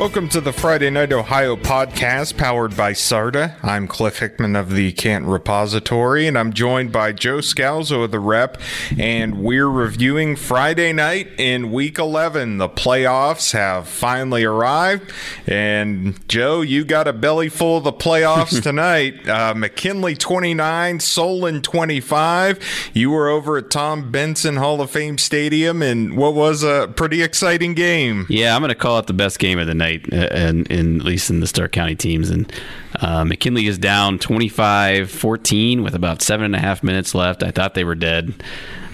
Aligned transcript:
Welcome 0.00 0.30
to 0.30 0.40
the 0.40 0.54
Friday 0.54 0.88
Night 0.88 1.12
Ohio 1.12 1.56
podcast 1.56 2.38
powered 2.38 2.74
by 2.74 2.94
SARTA. 2.94 3.56
I'm 3.62 3.86
Cliff 3.86 4.20
Hickman 4.20 4.56
of 4.56 4.70
the 4.70 4.92
Canton 4.92 5.30
Repository, 5.30 6.26
and 6.26 6.38
I'm 6.38 6.54
joined 6.54 6.90
by 6.90 7.12
Joe 7.12 7.40
Scalzo 7.40 8.04
of 8.04 8.10
the 8.10 8.18
Rep, 8.18 8.56
and 8.98 9.42
we're 9.42 9.68
reviewing 9.68 10.36
Friday 10.36 10.94
night 10.94 11.28
in 11.36 11.70
Week 11.70 11.98
11. 11.98 12.56
The 12.56 12.70
playoffs 12.70 13.52
have 13.52 13.88
finally 13.88 14.42
arrived, 14.42 15.12
and 15.46 16.26
Joe, 16.28 16.62
you 16.62 16.86
got 16.86 17.06
a 17.06 17.12
belly 17.12 17.50
full 17.50 17.76
of 17.76 17.84
the 17.84 17.92
playoffs 17.92 18.62
tonight. 18.62 19.28
Uh, 19.28 19.52
McKinley 19.54 20.14
29, 20.14 21.00
Solon 21.00 21.60
25. 21.60 22.90
You 22.94 23.10
were 23.10 23.28
over 23.28 23.58
at 23.58 23.68
Tom 23.68 24.10
Benson 24.10 24.56
Hall 24.56 24.80
of 24.80 24.90
Fame 24.90 25.18
Stadium, 25.18 25.82
and 25.82 26.16
what 26.16 26.32
was 26.32 26.62
a 26.62 26.90
pretty 26.96 27.22
exciting 27.22 27.74
game. 27.74 28.24
Yeah, 28.30 28.56
I'm 28.56 28.62
going 28.62 28.70
to 28.70 28.74
call 28.74 28.98
it 28.98 29.06
the 29.06 29.12
best 29.12 29.38
game 29.38 29.58
of 29.58 29.66
the 29.66 29.74
night, 29.74 29.89
uh, 29.96 30.16
and, 30.16 30.70
and 30.70 31.00
at 31.00 31.06
least 31.06 31.30
in 31.30 31.40
the 31.40 31.46
Stark 31.46 31.72
County 31.72 31.94
teams. 31.94 32.30
And 32.30 32.52
uh, 33.00 33.24
McKinley 33.24 33.66
is 33.66 33.78
down 33.78 34.18
25-14 34.18 35.82
with 35.82 35.94
about 35.94 36.22
seven 36.22 36.46
and 36.46 36.56
a 36.56 36.58
half 36.58 36.82
minutes 36.82 37.14
left. 37.14 37.42
I 37.42 37.50
thought 37.50 37.74
they 37.74 37.84
were 37.84 37.94
dead. 37.94 38.34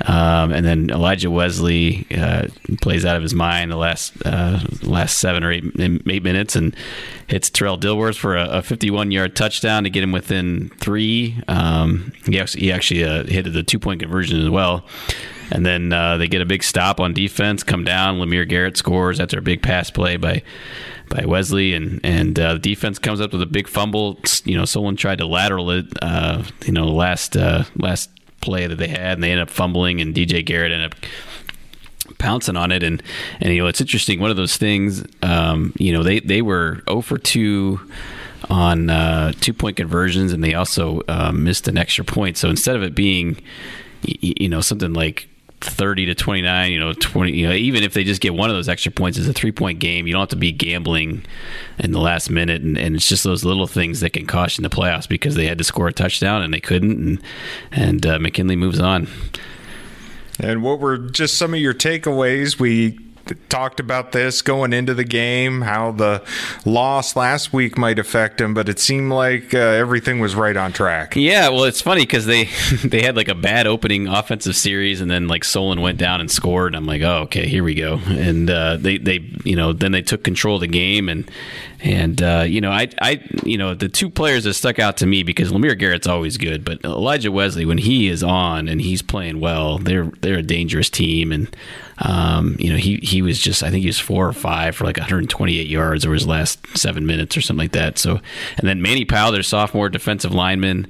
Um, 0.04 0.52
and 0.52 0.64
then 0.64 0.90
Elijah 0.90 1.30
Wesley 1.30 2.06
uh, 2.16 2.48
plays 2.82 3.04
out 3.04 3.16
of 3.16 3.22
his 3.22 3.34
mind 3.34 3.72
the 3.72 3.76
last 3.76 4.12
uh, 4.26 4.60
last 4.82 5.16
seven 5.16 5.42
or 5.42 5.50
eight 5.50 5.64
eight 5.80 6.22
minutes 6.22 6.54
and 6.54 6.76
hits 7.28 7.48
Terrell 7.48 7.78
Dilworth 7.78 8.16
for 8.16 8.36
a, 8.36 8.58
a 8.58 8.62
51 8.62 9.10
yard 9.10 9.34
touchdown 9.34 9.84
to 9.84 9.90
get 9.90 10.02
him 10.02 10.12
within 10.12 10.68
three. 10.78 11.40
Um, 11.48 12.12
he 12.26 12.38
actually, 12.38 12.60
he 12.64 12.72
actually 12.72 13.04
uh, 13.04 13.24
hit 13.24 13.50
the 13.50 13.62
two 13.62 13.78
point 13.78 14.00
conversion 14.00 14.40
as 14.40 14.50
well. 14.50 14.84
And 15.50 15.64
then 15.64 15.92
uh, 15.92 16.16
they 16.16 16.28
get 16.28 16.42
a 16.42 16.46
big 16.46 16.62
stop 16.62 17.00
on 17.00 17.12
defense, 17.12 17.62
come 17.62 17.84
down. 17.84 18.18
Lemire 18.18 18.48
Garrett 18.48 18.76
scores 18.76 19.20
after 19.20 19.38
a 19.38 19.42
big 19.42 19.62
pass 19.62 19.90
play 19.90 20.16
by 20.16 20.42
by 21.08 21.24
Wesley, 21.24 21.74
and 21.74 22.00
and 22.04 22.38
uh, 22.38 22.54
the 22.54 22.58
defense 22.58 22.98
comes 22.98 23.20
up 23.20 23.32
with 23.32 23.42
a 23.42 23.46
big 23.46 23.68
fumble. 23.68 24.18
You 24.44 24.56
know, 24.56 24.64
someone 24.64 24.96
tried 24.96 25.18
to 25.18 25.26
lateral 25.26 25.70
it. 25.70 25.86
Uh, 26.02 26.42
you 26.64 26.72
know, 26.72 26.88
last 26.88 27.36
uh, 27.36 27.64
last 27.76 28.10
play 28.40 28.66
that 28.66 28.76
they 28.76 28.88
had, 28.88 29.12
and 29.12 29.22
they 29.22 29.30
end 29.30 29.40
up 29.40 29.50
fumbling, 29.50 30.00
and 30.00 30.14
DJ 30.14 30.44
Garrett 30.44 30.72
ended 30.72 30.92
up 30.92 30.98
pouncing 32.18 32.56
on 32.56 32.70
it 32.70 32.82
and 32.82 33.02
and 33.40 33.52
you 33.52 33.60
know 33.60 33.66
it's 33.66 33.80
interesting 33.80 34.20
one 34.20 34.30
of 34.30 34.36
those 34.36 34.56
things 34.56 35.04
um, 35.22 35.72
you 35.76 35.92
know 35.92 36.02
they 36.02 36.20
they 36.20 36.40
were 36.40 36.82
0 36.88 37.00
for 37.00 37.18
2 37.18 37.80
on 38.48 38.88
uh, 38.90 39.32
two 39.40 39.52
point 39.52 39.76
conversions 39.76 40.32
and 40.32 40.42
they 40.42 40.54
also 40.54 41.00
uh, 41.08 41.32
missed 41.32 41.66
an 41.68 41.76
extra 41.76 42.04
point 42.04 42.36
so 42.36 42.48
instead 42.48 42.76
of 42.76 42.82
it 42.82 42.94
being 42.94 43.36
you 44.02 44.48
know 44.48 44.60
something 44.60 44.92
like 44.92 45.28
30 45.60 46.06
to 46.06 46.14
29, 46.14 46.72
you 46.72 46.78
know, 46.78 46.92
20, 46.92 47.32
you 47.32 47.48
know, 47.48 47.54
even 47.54 47.82
if 47.82 47.94
they 47.94 48.04
just 48.04 48.20
get 48.20 48.34
one 48.34 48.50
of 48.50 48.56
those 48.56 48.68
extra 48.68 48.92
points, 48.92 49.18
it's 49.18 49.28
a 49.28 49.32
three 49.32 49.52
point 49.52 49.78
game. 49.78 50.06
You 50.06 50.12
don't 50.12 50.20
have 50.20 50.28
to 50.30 50.36
be 50.36 50.52
gambling 50.52 51.24
in 51.78 51.92
the 51.92 52.00
last 52.00 52.30
minute. 52.30 52.62
And, 52.62 52.76
and 52.76 52.94
it's 52.96 53.08
just 53.08 53.24
those 53.24 53.44
little 53.44 53.66
things 53.66 54.00
that 54.00 54.10
can 54.10 54.26
in 54.58 54.62
the 54.62 54.70
playoffs 54.70 55.08
because 55.08 55.34
they 55.34 55.46
had 55.46 55.58
to 55.58 55.64
score 55.64 55.88
a 55.88 55.92
touchdown 55.92 56.42
and 56.42 56.52
they 56.52 56.60
couldn't. 56.60 56.98
And, 56.98 57.22
and 57.72 58.06
uh, 58.06 58.18
McKinley 58.18 58.56
moves 58.56 58.80
on. 58.80 59.08
And 60.38 60.62
what 60.62 60.80
were 60.80 60.98
just 60.98 61.38
some 61.38 61.54
of 61.54 61.60
your 61.60 61.74
takeaways? 61.74 62.58
We 62.58 62.98
talked 63.48 63.80
about 63.80 64.12
this 64.12 64.42
going 64.42 64.72
into 64.72 64.94
the 64.94 65.04
game, 65.04 65.62
how 65.62 65.92
the 65.92 66.24
loss 66.64 67.16
last 67.16 67.52
week 67.52 67.78
might 67.78 67.98
affect 67.98 68.40
him, 68.40 68.54
but 68.54 68.68
it 68.68 68.78
seemed 68.78 69.12
like 69.12 69.54
uh, 69.54 69.58
everything 69.58 70.20
was 70.20 70.34
right 70.34 70.56
on 70.56 70.72
track. 70.72 71.16
Yeah, 71.16 71.48
well, 71.48 71.64
it's 71.64 71.80
funny 71.80 72.02
because 72.02 72.26
they 72.26 72.44
they 72.84 73.02
had 73.02 73.16
like 73.16 73.28
a 73.28 73.34
bad 73.34 73.66
opening 73.66 74.06
offensive 74.06 74.56
series, 74.56 75.00
and 75.00 75.10
then 75.10 75.28
like 75.28 75.44
Solon 75.44 75.80
went 75.80 75.98
down 75.98 76.20
and 76.20 76.30
scored. 76.30 76.68
And 76.68 76.76
I'm 76.76 76.86
like, 76.86 77.02
oh, 77.02 77.22
okay, 77.24 77.46
here 77.46 77.64
we 77.64 77.74
go. 77.74 78.00
And 78.06 78.50
uh, 78.50 78.76
they 78.76 78.98
they 78.98 79.18
you 79.44 79.56
know 79.56 79.72
then 79.72 79.92
they 79.92 80.02
took 80.02 80.24
control 80.24 80.56
of 80.56 80.60
the 80.62 80.66
game 80.66 81.08
and 81.08 81.30
and 81.80 82.22
uh, 82.22 82.44
you 82.46 82.60
know, 82.60 82.70
I, 82.70 82.88
I, 83.00 83.22
you 83.44 83.58
know, 83.58 83.74
the 83.74 83.88
two 83.88 84.08
players 84.08 84.44
that 84.44 84.54
stuck 84.54 84.78
out 84.78 84.96
to 84.98 85.06
me 85.06 85.22
because 85.22 85.52
Lemire 85.52 85.78
Garrett's 85.78 86.06
always 86.06 86.38
good, 86.38 86.64
but 86.64 86.82
Elijah 86.84 87.30
Wesley, 87.30 87.64
when 87.64 87.78
he 87.78 88.08
is 88.08 88.22
on 88.22 88.68
and 88.68 88.80
he's 88.80 89.02
playing 89.02 89.40
well, 89.40 89.78
they're 89.78 90.10
they're 90.20 90.38
a 90.38 90.42
dangerous 90.42 90.88
team. 90.88 91.32
And 91.32 91.54
um, 91.98 92.56
you 92.58 92.70
know, 92.70 92.76
he 92.76 92.96
he 92.96 93.22
was 93.22 93.38
just, 93.38 93.62
I 93.62 93.70
think 93.70 93.82
he 93.82 93.88
was 93.88 93.98
four 93.98 94.26
or 94.26 94.32
five 94.32 94.76
for 94.76 94.84
like 94.84 94.96
128 94.96 95.66
yards 95.66 96.04
over 96.04 96.14
his 96.14 96.26
last 96.26 96.64
seven 96.76 97.06
minutes 97.06 97.36
or 97.36 97.40
something 97.40 97.64
like 97.64 97.72
that. 97.72 97.98
So, 97.98 98.20
and 98.58 98.68
then 98.68 98.80
Manny 98.80 99.04
Powell, 99.04 99.32
their 99.32 99.42
sophomore 99.42 99.88
defensive 99.88 100.32
lineman, 100.32 100.86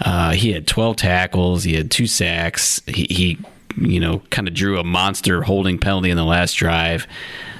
uh, 0.00 0.32
he 0.32 0.52
had 0.52 0.66
12 0.66 0.96
tackles, 0.96 1.64
he 1.64 1.74
had 1.74 1.90
two 1.90 2.06
sacks, 2.06 2.82
he, 2.86 3.06
he 3.08 3.38
you 3.78 4.00
know, 4.00 4.20
kind 4.30 4.48
of 4.48 4.54
drew 4.54 4.78
a 4.78 4.84
monster 4.84 5.42
holding 5.42 5.78
penalty 5.78 6.10
in 6.10 6.16
the 6.16 6.24
last 6.24 6.54
drive. 6.54 7.06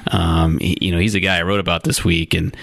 Um, 0.08 0.58
he, 0.58 0.76
you 0.80 0.92
know, 0.92 0.98
he's 0.98 1.14
a 1.14 1.20
guy 1.20 1.38
I 1.38 1.42
wrote 1.42 1.60
about 1.60 1.84
this 1.84 2.04
week, 2.04 2.34
and 2.34 2.56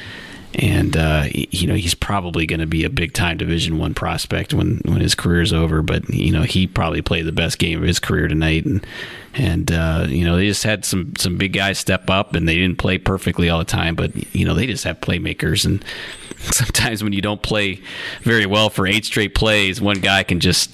and 0.56 0.96
uh, 0.96 1.26
you 1.32 1.68
know 1.68 1.74
he's 1.74 1.96
probably 1.96 2.46
going 2.46 2.60
to 2.60 2.68
be 2.68 2.84
a 2.84 2.90
big 2.90 3.14
time 3.14 3.38
Division 3.38 3.80
One 3.80 3.94
prospect 3.94 4.54
when 4.54 4.82
when 4.86 5.02
his 5.02 5.16
career 5.16 5.42
is 5.42 5.52
over. 5.52 5.82
But 5.82 6.10
you 6.10 6.32
know 6.32 6.44
he 6.44 6.68
probably 6.68 7.02
played 7.02 7.26
the 7.26 7.32
best 7.32 7.58
game 7.58 7.82
of 7.82 7.88
his 7.88 8.00
career 8.00 8.28
tonight, 8.28 8.66
and 8.66 8.86
and 9.34 9.72
uh, 9.72 10.06
you 10.08 10.26
know 10.26 10.36
they 10.36 10.48
just 10.48 10.64
had 10.64 10.86
some 10.86 11.14
some 11.18 11.38
big 11.38 11.54
guys 11.54 11.80
step 11.80 12.10
up, 12.10 12.36
and 12.36 12.48
they 12.48 12.56
didn't 12.56 12.78
play 12.78 12.98
perfectly 12.98 13.50
all 13.50 13.60
the 13.60 13.66
time, 13.66 13.96
but 13.96 14.12
you 14.36 14.46
know 14.46 14.54
they 14.54 14.68
just 14.68 14.84
have 14.84 15.02
playmakers, 15.02 15.66
and 15.66 15.84
sometimes 16.38 17.04
when 17.04 17.14
you 17.14 17.22
don't 17.22 17.42
play 17.42 17.82
very 18.22 18.46
well 18.46 18.70
for 18.70 18.86
eight 18.86 19.06
straight 19.06 19.34
plays, 19.34 19.82
one 19.82 20.00
guy 20.00 20.24
can 20.24 20.40
just 20.40 20.70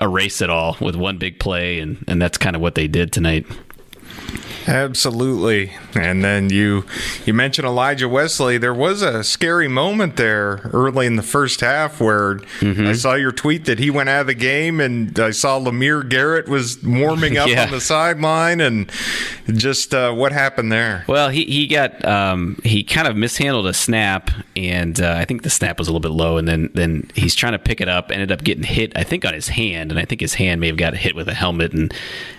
erase 0.00 0.40
it 0.40 0.50
all 0.50 0.76
with 0.80 0.96
one 0.96 1.18
big 1.18 1.38
play, 1.38 1.80
and 1.80 2.04
and 2.06 2.20
that's 2.20 2.38
kind 2.38 2.56
of 2.56 2.62
what 2.62 2.74
they 2.74 2.88
did 2.88 3.12
tonight. 3.12 3.46
Absolutely. 4.68 5.72
And 5.94 6.22
then 6.22 6.50
you 6.50 6.84
you 7.24 7.32
mentioned 7.32 7.66
Elijah 7.66 8.08
Wesley. 8.08 8.58
There 8.58 8.74
was 8.74 9.00
a 9.00 9.24
scary 9.24 9.66
moment 9.66 10.16
there 10.16 10.60
early 10.74 11.06
in 11.06 11.16
the 11.16 11.22
first 11.22 11.60
half 11.62 12.00
where 12.00 12.36
mm-hmm. 12.36 12.86
I 12.86 12.92
saw 12.92 13.14
your 13.14 13.32
tweet 13.32 13.64
that 13.64 13.78
he 13.78 13.88
went 13.88 14.10
out 14.10 14.22
of 14.22 14.26
the 14.26 14.34
game 14.34 14.78
and 14.80 15.18
I 15.18 15.30
saw 15.30 15.58
Lemire 15.58 16.06
Garrett 16.06 16.48
was 16.48 16.82
warming 16.82 17.38
up 17.38 17.48
yeah. 17.48 17.64
on 17.64 17.70
the 17.70 17.80
sideline 17.80 18.60
and 18.60 18.90
just 19.46 19.94
uh, 19.94 20.12
what 20.12 20.32
happened 20.32 20.70
there? 20.70 21.04
Well, 21.08 21.30
he, 21.30 21.44
he 21.44 21.66
got 21.66 22.04
um, 22.04 22.60
he 22.62 22.84
kind 22.84 23.08
of 23.08 23.16
mishandled 23.16 23.66
a 23.66 23.74
snap 23.74 24.30
and 24.54 25.00
uh, 25.00 25.14
I 25.16 25.24
think 25.24 25.44
the 25.44 25.50
snap 25.50 25.78
was 25.78 25.88
a 25.88 25.92
little 25.92 26.00
bit 26.00 26.12
low 26.12 26.36
and 26.36 26.46
then 26.46 26.70
then 26.74 27.10
he's 27.14 27.34
trying 27.34 27.52
to 27.52 27.58
pick 27.58 27.80
it 27.80 27.88
up 27.88 28.10
ended 28.10 28.30
up 28.30 28.44
getting 28.44 28.64
hit 28.64 28.92
I 28.94 29.02
think 29.02 29.24
on 29.24 29.32
his 29.32 29.48
hand 29.48 29.90
and 29.90 29.98
I 29.98 30.04
think 30.04 30.20
his 30.20 30.34
hand 30.34 30.60
may 30.60 30.66
have 30.66 30.76
got 30.76 30.94
hit 30.94 31.16
with 31.16 31.28
a 31.28 31.34
helmet 31.34 31.72
and 31.72 31.94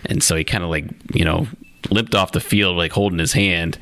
and 0.06 0.22
so 0.22 0.36
he 0.36 0.44
kind 0.44 0.64
of 0.64 0.70
like, 0.70 0.86
you 1.14 1.26
know, 1.26 1.48
limped 1.90 2.16
off 2.16 2.32
the 2.32 2.40
field 2.40 2.78
like 2.78 2.92
holding 2.92 3.20
his 3.20 3.34
hand. 3.34 3.78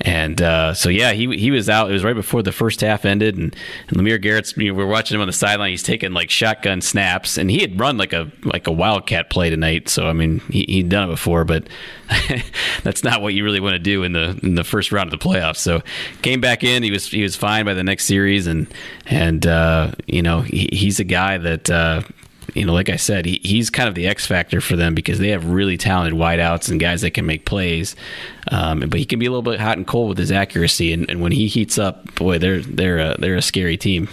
And 0.00 0.42
uh, 0.42 0.74
so 0.74 0.90
yeah, 0.90 1.12
he 1.12 1.38
he 1.38 1.50
was 1.50 1.70
out. 1.70 1.88
It 1.88 1.94
was 1.94 2.04
right 2.04 2.14
before 2.14 2.42
the 2.42 2.52
first 2.52 2.82
half 2.82 3.06
ended, 3.06 3.38
and, 3.38 3.56
and 3.88 3.96
Lemire 3.96 4.20
Garrett's. 4.20 4.54
You 4.54 4.68
know, 4.68 4.74
we 4.74 4.82
are 4.82 4.86
watching 4.86 5.14
him 5.14 5.22
on 5.22 5.26
the 5.26 5.32
sideline. 5.32 5.70
He's 5.70 5.82
taking 5.82 6.12
like 6.12 6.28
shotgun 6.28 6.82
snaps, 6.82 7.38
and 7.38 7.50
he 7.50 7.60
had 7.60 7.80
run 7.80 7.96
like 7.96 8.12
a 8.12 8.30
like 8.44 8.66
a 8.66 8.72
wildcat 8.72 9.30
play 9.30 9.48
tonight. 9.48 9.88
So 9.88 10.06
I 10.06 10.12
mean, 10.12 10.40
he 10.50 10.66
he'd 10.68 10.90
done 10.90 11.08
it 11.08 11.12
before, 11.12 11.46
but 11.46 11.66
that's 12.82 13.04
not 13.04 13.22
what 13.22 13.32
you 13.32 13.42
really 13.42 13.58
want 13.58 13.72
to 13.72 13.78
do 13.78 14.02
in 14.02 14.12
the 14.12 14.38
in 14.42 14.54
the 14.54 14.64
first 14.64 14.92
round 14.92 15.10
of 15.10 15.18
the 15.18 15.26
playoffs. 15.26 15.56
So 15.56 15.82
came 16.20 16.42
back 16.42 16.62
in. 16.62 16.82
He 16.82 16.90
was 16.90 17.10
he 17.10 17.22
was 17.22 17.34
fine 17.34 17.64
by 17.64 17.72
the 17.72 17.84
next 17.84 18.04
series, 18.04 18.46
and 18.46 18.66
and 19.06 19.46
uh, 19.46 19.92
you 20.06 20.20
know 20.20 20.42
he, 20.42 20.68
he's 20.72 21.00
a 21.00 21.04
guy 21.04 21.38
that 21.38 21.70
uh, 21.70 22.02
you 22.56 22.64
know, 22.64 22.72
like 22.72 22.88
I 22.88 22.96
said, 22.96 23.26
he, 23.26 23.40
he's 23.42 23.68
kind 23.70 23.88
of 23.88 23.94
the 23.94 24.06
X 24.06 24.26
factor 24.26 24.60
for 24.60 24.76
them 24.76 24.94
because 24.94 25.18
they 25.18 25.28
have 25.28 25.44
really 25.44 25.76
talented 25.76 26.18
wideouts 26.18 26.70
and 26.70 26.80
guys 26.80 27.02
that 27.02 27.10
can 27.10 27.26
make 27.26 27.44
plays. 27.44 27.94
Um, 28.50 28.80
but 28.80 28.98
he 28.98 29.04
can 29.04 29.18
be 29.18 29.26
a 29.26 29.30
little 29.30 29.42
bit 29.42 29.60
hot 29.60 29.76
and 29.76 29.86
cold 29.86 30.08
with 30.08 30.18
his 30.18 30.32
accuracy, 30.32 30.92
and, 30.92 31.08
and 31.10 31.20
when 31.20 31.32
he 31.32 31.48
heats 31.48 31.78
up, 31.78 32.14
boy, 32.14 32.38
they're 32.38 32.60
they're 32.60 32.98
a, 32.98 33.16
they're 33.18 33.36
a 33.36 33.42
scary 33.42 33.76
team. 33.76 34.08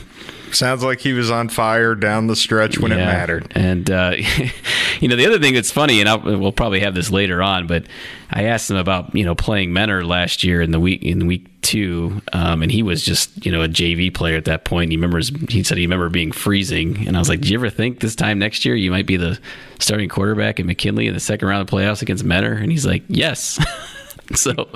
Sounds 0.56 0.84
like 0.84 1.00
he 1.00 1.14
was 1.14 1.32
on 1.32 1.50
fire 1.50 1.96
down 1.96 2.28
the 2.28 2.36
stretch 2.36 2.78
when 2.78 2.92
yeah. 2.92 2.98
it 2.98 3.06
mattered. 3.06 3.52
And 3.56 3.90
uh, 3.90 4.16
you 5.00 5.08
know, 5.08 5.16
the 5.16 5.26
other 5.26 5.40
thing 5.40 5.54
that's 5.54 5.72
funny, 5.72 6.00
and 6.00 6.10
I'll, 6.10 6.22
we'll 6.22 6.52
probably 6.52 6.80
have 6.82 6.94
this 6.94 7.10
later 7.10 7.42
on, 7.42 7.68
but 7.68 7.86
I 8.30 8.46
asked 8.46 8.70
him 8.70 8.78
about 8.78 9.16
you 9.16 9.26
know 9.26 9.36
playing 9.36 9.74
Mentor 9.74 10.06
last 10.06 10.44
year 10.44 10.62
in 10.62 10.72
the 10.72 10.80
week 10.80 11.04
in 11.04 11.28
week 11.28 11.48
two, 11.62 12.22
um, 12.34 12.62
and 12.62 12.72
he 12.72 12.84
was 12.84 13.04
just 13.04 13.46
you 13.46 13.52
know 13.52 13.62
a 13.62 13.68
JV 13.68 14.14
player 14.14 14.38
at 14.38 14.46
that 14.46 14.66
point. 14.66 14.92
He 14.92 14.98
remembers 14.98 15.32
he 15.50 15.64
said 15.64 15.78
he 15.78 15.86
remember 15.86 16.10
being 16.10 16.32
freezing, 16.32 17.08
and 17.08 17.16
I 17.16 17.20
was 17.20 17.30
like, 17.30 17.42
"Do 17.42 17.50
you 17.50 17.58
ever 17.58 17.70
think 17.70 18.00
this 18.00 18.16
time 18.16 18.40
next 18.40 18.66
year 18.66 18.76
you 18.76 18.92
might 18.92 19.06
be 19.06 19.18
the 19.18 19.40
starting 19.80 20.10
quarterback 20.10 20.60
at 20.60 20.66
McKinley 20.66 21.08
in 21.08 21.14
the 21.14 21.20
second 21.20 21.48
round 21.48 21.62
of 21.62 21.68
playoffs 21.68 22.02
against 22.02 22.24
Mentor?" 22.24 22.54
And 22.54 22.72
he's 22.72 22.86
like, 22.86 23.04
"Yes." 23.08 23.64
so 24.36 24.70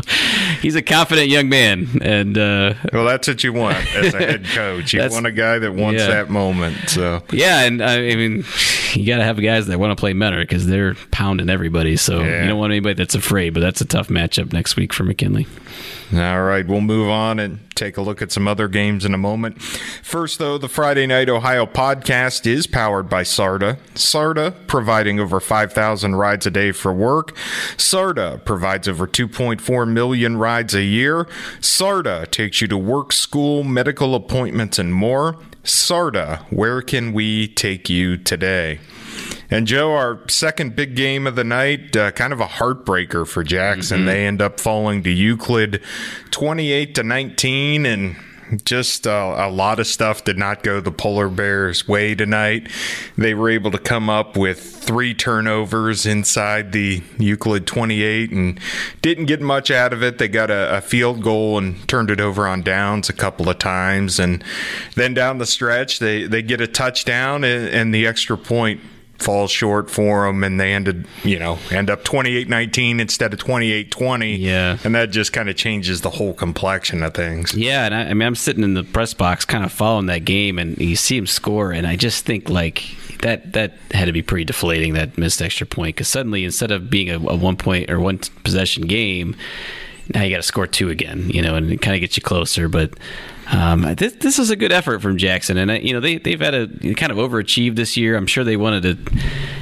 he's 0.62 0.76
a 0.76 0.82
confident 0.82 1.30
young 1.30 1.48
man, 1.48 1.88
and 2.02 2.38
uh, 2.38 2.74
well, 2.92 3.06
that's 3.06 3.28
what 3.28 3.44
you 3.44 3.54
want 3.54 3.78
as 3.96 4.14
a 4.14 4.18
head 4.18 4.46
coach. 4.54 4.94
You 4.94 5.08
want 5.10 5.26
a 5.26 5.32
guy 5.32 5.58
that 5.60 5.74
wants 5.74 6.02
yeah. 6.02 6.08
that 6.08 6.30
moment. 6.30 6.76
So 6.90 7.24
yeah, 7.32 7.62
and 7.62 7.82
I 7.82 8.16
mean, 8.16 8.44
you 8.96 9.06
got 9.06 9.18
to 9.18 9.24
have 9.24 9.42
guys 9.42 9.68
that 9.68 9.80
want 9.80 9.92
to 9.92 10.00
play 10.00 10.14
Mentor 10.14 10.42
because 10.42 10.68
they're 10.68 10.96
pounding 11.12 11.50
everybody. 11.50 11.98
So 11.98 12.22
yeah. 12.22 12.44
you 12.44 12.48
don't 12.50 12.60
want 12.60 12.72
anybody 12.72 12.94
that's 12.96 13.16
afraid. 13.16 13.54
But 13.54 13.62
that's 13.62 13.82
a 13.82 13.86
tough 13.86 14.10
matchup 14.10 14.54
next 14.54 14.76
week 14.76 14.94
for 14.94 15.04
McKinley. 15.04 15.48
All 16.14 16.44
right, 16.44 16.66
we'll 16.66 16.80
move 16.80 17.10
on 17.10 17.38
and 17.38 17.60
take 17.76 17.98
a 17.98 18.02
look 18.02 18.22
at 18.22 18.32
some 18.32 18.48
other 18.48 18.70
games 18.70 19.04
in 19.04 19.14
a 19.14 19.18
moment. 19.18 19.62
First, 19.62 20.40
though, 20.40 20.58
the 20.58 20.70
Friday 20.70 21.06
Night 21.06 21.28
Ohio 21.28 21.66
podcast 21.66 22.48
is 22.48 22.66
powered 22.66 23.10
by 23.10 23.24
SARTA. 23.24 23.78
SARTA 23.94 24.56
providing 24.68 25.20
over 25.20 25.42
5,000 25.42 26.16
rides 26.16 26.46
a 26.46 26.52
day 26.52 26.72
for 26.72 26.94
work. 26.94 27.36
SARTA 27.76 28.42
provides 28.46 28.88
over 28.88 29.06
2.4 29.06 29.92
million 29.92 30.38
rides 30.38 30.74
a 30.74 30.84
year. 30.84 31.28
SARTA 31.60 32.28
takes 32.32 32.62
you 32.62 32.70
to 32.70 32.78
work, 32.78 33.12
school, 33.12 33.64
medical 33.64 34.16
appointments, 34.16 34.80
and 34.80 34.94
more. 34.94 35.36
SARTA, 35.68 36.46
where 36.50 36.82
can 36.82 37.14
we 37.14 37.48
take 37.50 37.90
you 37.90 38.18
today? 38.18 38.80
And 39.50 39.68
Joe, 39.68 39.94
our 39.94 40.20
second 40.30 40.76
big 40.76 40.96
game 40.96 41.26
of 41.28 41.36
the 41.36 41.44
night, 41.44 41.96
uh, 41.96 42.12
kind 42.12 42.34
of 42.34 42.40
a 42.40 42.46
heartbreaker 42.46 43.28
for 43.28 43.44
Jackson. 43.44 44.00
Mm-hmm. 44.00 44.08
They 44.08 44.28
end 44.28 44.42
up 44.42 44.60
falling 44.60 45.04
to 45.04 45.10
Euclid, 45.10 45.82
twenty-eight 46.32 46.96
to 46.96 47.04
nineteen, 47.04 47.86
and 47.86 48.18
just 48.64 49.06
uh, 49.06 49.36
a 49.38 49.50
lot 49.50 49.80
of 49.80 49.88
stuff 49.88 50.24
did 50.24 50.38
not 50.38 50.64
go 50.64 50.80
the 50.80 50.92
Polar 50.92 51.30
Bears' 51.30 51.88
way 51.88 52.16
tonight. 52.16 52.70
They 53.18 53.34
were 53.34 53.50
able 53.50 53.72
to 53.72 53.78
come 53.78 54.10
up 54.10 54.38
with 54.38 54.60
three 54.60 55.14
turnovers 55.14 56.06
inside 56.06 56.72
the 56.72 57.02
Euclid 57.18 57.68
28 57.68 58.32
and 58.32 58.60
didn't 59.02 59.26
get 59.26 59.42
much 59.42 59.70
out 59.70 59.94
of 59.94 60.02
it. 60.02 60.18
They 60.18 60.28
got 60.28 60.50
a, 60.50 60.78
a 60.78 60.82
field 60.82 61.22
goal 61.22 61.58
and 61.58 61.88
turned 61.88 62.10
it 62.10 62.22
over 62.22 62.48
on 62.48 62.62
downs 62.62 63.10
a 63.10 63.14
couple 63.14 63.50
of 63.50 63.60
times. 63.60 64.20
And 64.20 64.44
then 64.96 65.14
down 65.14 65.38
the 65.38 65.46
stretch, 65.46 66.00
they, 66.00 66.24
they 66.24 66.42
get 66.42 66.62
a 66.62 66.68
touchdown 66.68 67.44
and, 67.44 67.68
and 67.68 67.94
the 67.94 68.08
extra 68.08 68.38
point 68.38 68.82
falls 69.20 69.52
short 69.52 69.90
for 69.90 70.26
them 70.26 70.44
and 70.44 70.60
they 70.60 70.74
ended 70.74 71.08
you 71.24 71.40
know 71.40 71.58
end 71.72 71.90
up 71.90 72.04
28-19 72.04 73.00
instead 73.02 73.34
of 73.34 73.40
28-20 73.40 74.38
yeah. 74.40 74.78
And 74.84 74.94
that 74.96 75.10
just 75.10 75.34
kind 75.34 75.50
of 75.50 75.56
changes 75.56 76.02
the 76.02 76.10
whole 76.12 76.34
complexion 76.34 77.04
of 77.04 77.14
things. 77.14 77.54
Yeah 77.56 77.86
and 77.86 77.96
I, 77.96 78.02
I, 78.02 78.14
mean 78.14 78.28
i'm 78.28 78.36
sitting 78.36 78.64
in 78.64 78.74
the 78.74 78.84
press 78.84 79.14
box 79.14 79.46
kind 79.46 79.64
of 79.64 79.72
following 79.72 80.06
that 80.08 80.26
game 80.26 80.60
and 80.60 80.78
you 80.78 80.96
see 80.96 81.18
him 81.18 81.28
score 81.28 81.72
and 81.72 81.88
i 81.88 81.96
just 81.96 82.26
think 82.26 82.50
like 82.50 82.84
that 83.22 83.54
that 83.54 83.74
had 83.92 84.06
to 84.06 84.12
be 84.12 84.22
pretty 84.22 84.46
deflating 84.46 84.94
that 84.94 85.18
missed 85.18 85.42
extra 85.42 85.66
point 85.66 85.96
because 85.96 86.08
suddenly 86.08 86.44
instead 86.44 86.72
of 86.72 86.90
being 86.90 87.10
a, 87.10 87.16
a 87.16 87.36
one 87.36 87.58
point 87.58 87.90
or 87.90 88.00
one 88.00 88.20
possession 88.44 88.86
game 88.86 89.36
now 90.14 90.24
you 90.24 90.30
got 90.30 90.38
to 90.38 90.44
score 90.44 90.68
two 90.68 90.90
again 90.90 91.30
you 91.30 91.42
know 91.42 91.56
and 91.56 91.72
it 91.72 91.82
kind 91.82 91.96
of 91.96 92.02
gets 92.02 92.16
you 92.16 92.24
closer 92.24 92.68
but 92.70 92.94
um, 93.52 93.82
this 93.96 94.14
this 94.14 94.40
is 94.40 94.50
a 94.50 94.56
good 94.56 94.72
effort 94.72 95.02
from 95.02 95.18
Jackson, 95.18 95.58
and 95.58 95.84
you 95.84 95.94
know 95.94 96.00
they 96.00 96.18
they've 96.18 96.40
had 96.40 96.54
a 96.54 96.68
kind 96.96 97.12
of 97.12 97.18
overachieved 97.18 97.76
this 97.76 97.96
year. 97.96 98.18
I'm 98.18 98.28
sure 98.28 98.44
they 98.44 98.58
wanted 98.58 98.84
to, 98.84 99.20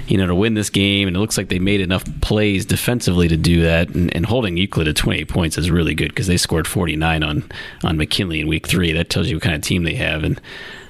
you 0.07 0.17
know, 0.17 0.25
to 0.25 0.33
win 0.33 0.55
this 0.55 0.69
game, 0.69 1.07
and 1.07 1.15
it 1.15 1.19
looks 1.19 1.37
like 1.37 1.49
they 1.49 1.59
made 1.59 1.81
enough 1.81 2.03
plays 2.21 2.65
defensively 2.65 3.27
to 3.27 3.37
do 3.37 3.61
that. 3.61 3.89
And, 3.89 4.15
and 4.15 4.25
holding 4.25 4.57
Euclid 4.57 4.87
at 4.87 4.95
28 4.95 5.27
points 5.27 5.57
is 5.57 5.69
really 5.69 5.93
good 5.93 6.09
because 6.09 6.27
they 6.27 6.37
scored 6.37 6.67
49 6.67 7.23
on 7.23 7.43
on 7.83 7.97
McKinley 7.97 8.39
in 8.39 8.47
week 8.47 8.67
three. 8.67 8.91
That 8.91 9.09
tells 9.09 9.27
you 9.27 9.35
what 9.35 9.43
kind 9.43 9.55
of 9.55 9.61
team 9.61 9.83
they 9.83 9.95
have, 9.95 10.23
and 10.23 10.41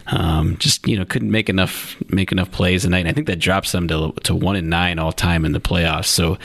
um, 0.07 0.57
just 0.57 0.87
you 0.87 0.97
know 0.97 1.05
couldn't 1.05 1.31
make 1.31 1.49
enough 1.49 1.95
make 2.09 2.31
enough 2.31 2.51
plays 2.51 2.83
tonight. 2.83 2.99
And 2.99 3.09
I 3.09 3.13
think 3.13 3.27
that 3.27 3.39
drops 3.39 3.71
them 3.71 3.87
to 3.87 4.11
to 4.23 4.35
one 4.35 4.55
and 4.55 4.69
nine 4.69 4.99
all 4.99 5.11
time 5.11 5.45
in 5.45 5.51
the 5.51 5.59
playoffs. 5.59 6.07
So 6.07 6.37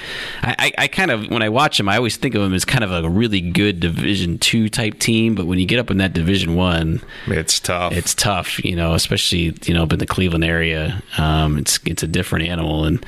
I, 0.43 0.55
I, 0.59 0.73
I, 0.85 0.89
kind 0.89 1.11
of 1.11 1.29
when 1.31 1.43
I 1.43 1.49
watch 1.49 1.77
them, 1.77 1.89
I 1.89 1.97
always 1.97 2.17
think 2.17 2.35
of 2.35 2.43
them 2.43 2.55
as 2.55 2.65
kind 2.65 2.85
of 2.85 2.93
a 2.93 3.09
really 3.09 3.41
good 3.41 3.81
Division 3.81 4.39
two 4.39 4.69
type 4.69 4.99
team. 4.99 5.35
But 5.35 5.47
when 5.47 5.59
you 5.59 5.67
get 5.67 5.79
up 5.79 5.91
in 5.91 5.99
that 5.99 6.13
Division 6.13 6.55
one, 6.55 7.03
it's 7.27 7.61
tough. 7.61 7.93
It's 7.93 8.15
tough, 8.15 8.65
you 8.65 8.77
know, 8.77 8.95
especially 8.95 9.55
you 9.65 9.75
know 9.75 9.83
up 9.83 9.93
in 9.93 9.99
the 9.99 10.07
Cleveland 10.07 10.45
area. 10.45 11.03
Um, 11.19 11.59
it's 11.59 11.79
it's 11.85 12.03
a 12.03 12.09
different 12.09 12.49
animal, 12.49 12.85
and 12.85 13.05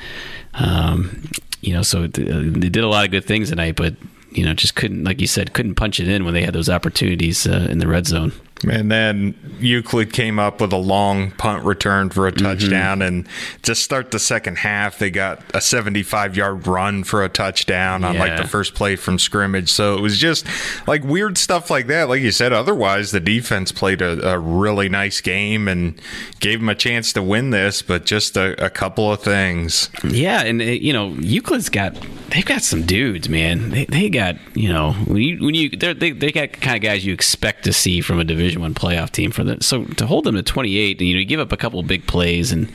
um, 0.53 1.29
you 1.61 1.73
know, 1.73 1.81
so 1.81 2.07
they 2.07 2.69
did 2.69 2.83
a 2.83 2.87
lot 2.87 3.05
of 3.05 3.11
good 3.11 3.25
things 3.25 3.49
tonight, 3.49 3.75
but 3.75 3.95
you 4.31 4.45
know, 4.45 4.53
just 4.53 4.75
couldn't, 4.75 5.03
like 5.03 5.21
you 5.21 5.27
said, 5.27 5.53
couldn't 5.53 5.75
punch 5.75 5.99
it 5.99 6.07
in 6.07 6.25
when 6.25 6.33
they 6.33 6.43
had 6.43 6.53
those 6.53 6.69
opportunities 6.69 7.47
uh, 7.47 7.67
in 7.69 7.77
the 7.79 7.87
red 7.87 8.05
zone. 8.05 8.33
And 8.69 8.91
then 8.91 9.35
Euclid 9.59 10.13
came 10.13 10.39
up 10.39 10.61
with 10.61 10.73
a 10.73 10.77
long 10.77 11.31
punt 11.31 11.63
return 11.63 12.09
for 12.09 12.27
a 12.27 12.31
mm-hmm. 12.31 12.45
touchdown. 12.45 12.99
Mm-hmm. 12.99 13.07
And 13.07 13.27
to 13.63 13.75
start 13.75 14.11
the 14.11 14.19
second 14.19 14.57
half, 14.59 14.99
they 14.99 15.09
got 15.11 15.43
a 15.53 15.61
75 15.61 16.35
yard 16.35 16.67
run 16.67 17.03
for 17.03 17.23
a 17.23 17.29
touchdown 17.29 18.03
on 18.03 18.15
yeah. 18.15 18.19
like 18.19 18.37
the 18.37 18.47
first 18.47 18.75
play 18.75 18.95
from 18.95 19.19
scrimmage. 19.19 19.69
So 19.71 19.97
it 19.97 20.01
was 20.01 20.17
just 20.17 20.45
like 20.87 21.03
weird 21.03 21.37
stuff 21.37 21.69
like 21.69 21.87
that. 21.87 22.09
Like 22.09 22.21
you 22.21 22.31
said, 22.31 22.53
otherwise, 22.53 23.11
the 23.11 23.19
defense 23.19 23.71
played 23.71 24.01
a, 24.01 24.33
a 24.33 24.39
really 24.39 24.89
nice 24.89 25.21
game 25.21 25.67
and 25.67 25.99
gave 26.39 26.59
them 26.59 26.69
a 26.69 26.75
chance 26.75 27.13
to 27.13 27.23
win 27.23 27.49
this, 27.51 27.81
but 27.81 28.05
just 28.05 28.37
a, 28.37 28.63
a 28.63 28.69
couple 28.69 29.11
of 29.11 29.21
things. 29.21 29.89
Yeah. 30.03 30.41
And, 30.43 30.61
uh, 30.61 30.65
you 30.65 30.93
know, 30.93 31.09
Euclid's 31.19 31.69
got, 31.69 31.95
they've 32.29 32.45
got 32.45 32.61
some 32.61 32.83
dudes, 32.85 33.29
man. 33.29 33.69
They, 33.69 33.85
they 33.85 34.09
got, 34.09 34.35
you 34.53 34.71
know, 34.71 34.93
when 34.93 35.21
you, 35.21 35.43
when 35.43 35.55
you, 35.55 35.69
they 35.69 36.11
they 36.11 36.31
got 36.31 36.53
kind 36.53 36.75
of 36.75 36.81
guys 36.81 37.05
you 37.05 37.13
expect 37.13 37.63
to 37.65 37.73
see 37.73 38.01
from 38.01 38.19
a 38.19 38.23
division 38.23 38.52
Division 38.53 38.61
One 38.61 38.73
playoff 38.73 39.11
team 39.11 39.31
for 39.31 39.43
that. 39.43 39.63
So 39.63 39.85
to 39.85 40.05
hold 40.05 40.25
them 40.25 40.35
to 40.35 40.43
28, 40.43 40.99
and 40.99 41.07
you 41.07 41.15
know, 41.15 41.19
you 41.19 41.25
give 41.25 41.39
up 41.39 41.51
a 41.51 41.57
couple 41.57 41.81
big 41.83 42.05
plays 42.07 42.51
and 42.51 42.71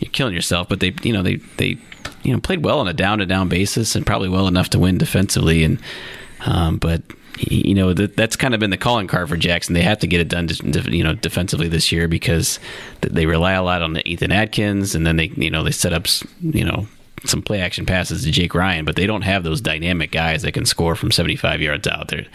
you're 0.00 0.10
killing 0.10 0.34
yourself. 0.34 0.68
But 0.68 0.80
they, 0.80 0.94
you 1.02 1.12
know, 1.12 1.22
they 1.22 1.36
they 1.56 1.78
you 2.22 2.32
know 2.32 2.40
played 2.40 2.64
well 2.64 2.80
on 2.80 2.88
a 2.88 2.92
down 2.92 3.18
to 3.18 3.26
down 3.26 3.48
basis 3.48 3.96
and 3.96 4.06
probably 4.06 4.28
well 4.28 4.46
enough 4.46 4.70
to 4.70 4.78
win 4.78 4.98
defensively. 4.98 5.64
And 5.64 5.78
um, 6.44 6.76
but 6.76 7.02
you 7.38 7.74
know 7.74 7.94
that, 7.94 8.16
that's 8.16 8.36
kind 8.36 8.54
of 8.54 8.60
been 8.60 8.70
the 8.70 8.76
calling 8.76 9.06
card 9.06 9.28
for 9.28 9.36
Jackson. 9.36 9.74
They 9.74 9.82
have 9.82 9.98
to 10.00 10.06
get 10.06 10.20
it 10.20 10.28
done, 10.28 10.48
you 10.92 11.02
know, 11.02 11.14
defensively 11.14 11.68
this 11.68 11.90
year 11.90 12.06
because 12.06 12.58
they 13.00 13.26
rely 13.26 13.52
a 13.52 13.62
lot 13.62 13.82
on 13.82 13.96
Ethan 14.06 14.32
Atkins, 14.32 14.94
and 14.94 15.06
then 15.06 15.16
they, 15.16 15.32
you 15.36 15.50
know, 15.50 15.62
they 15.62 15.72
set 15.72 15.92
up, 15.92 16.06
you 16.42 16.64
know, 16.64 16.86
some 17.24 17.42
play 17.42 17.60
action 17.60 17.86
passes 17.86 18.24
to 18.24 18.30
Jake 18.30 18.54
Ryan, 18.54 18.84
but 18.84 18.96
they 18.96 19.06
don't 19.06 19.22
have 19.22 19.44
those 19.44 19.60
dynamic 19.60 20.10
guys 20.10 20.42
that 20.42 20.52
can 20.52 20.66
score 20.66 20.94
from 20.94 21.10
75 21.10 21.60
yards 21.60 21.86
out 21.88 22.08
there. 22.08 22.26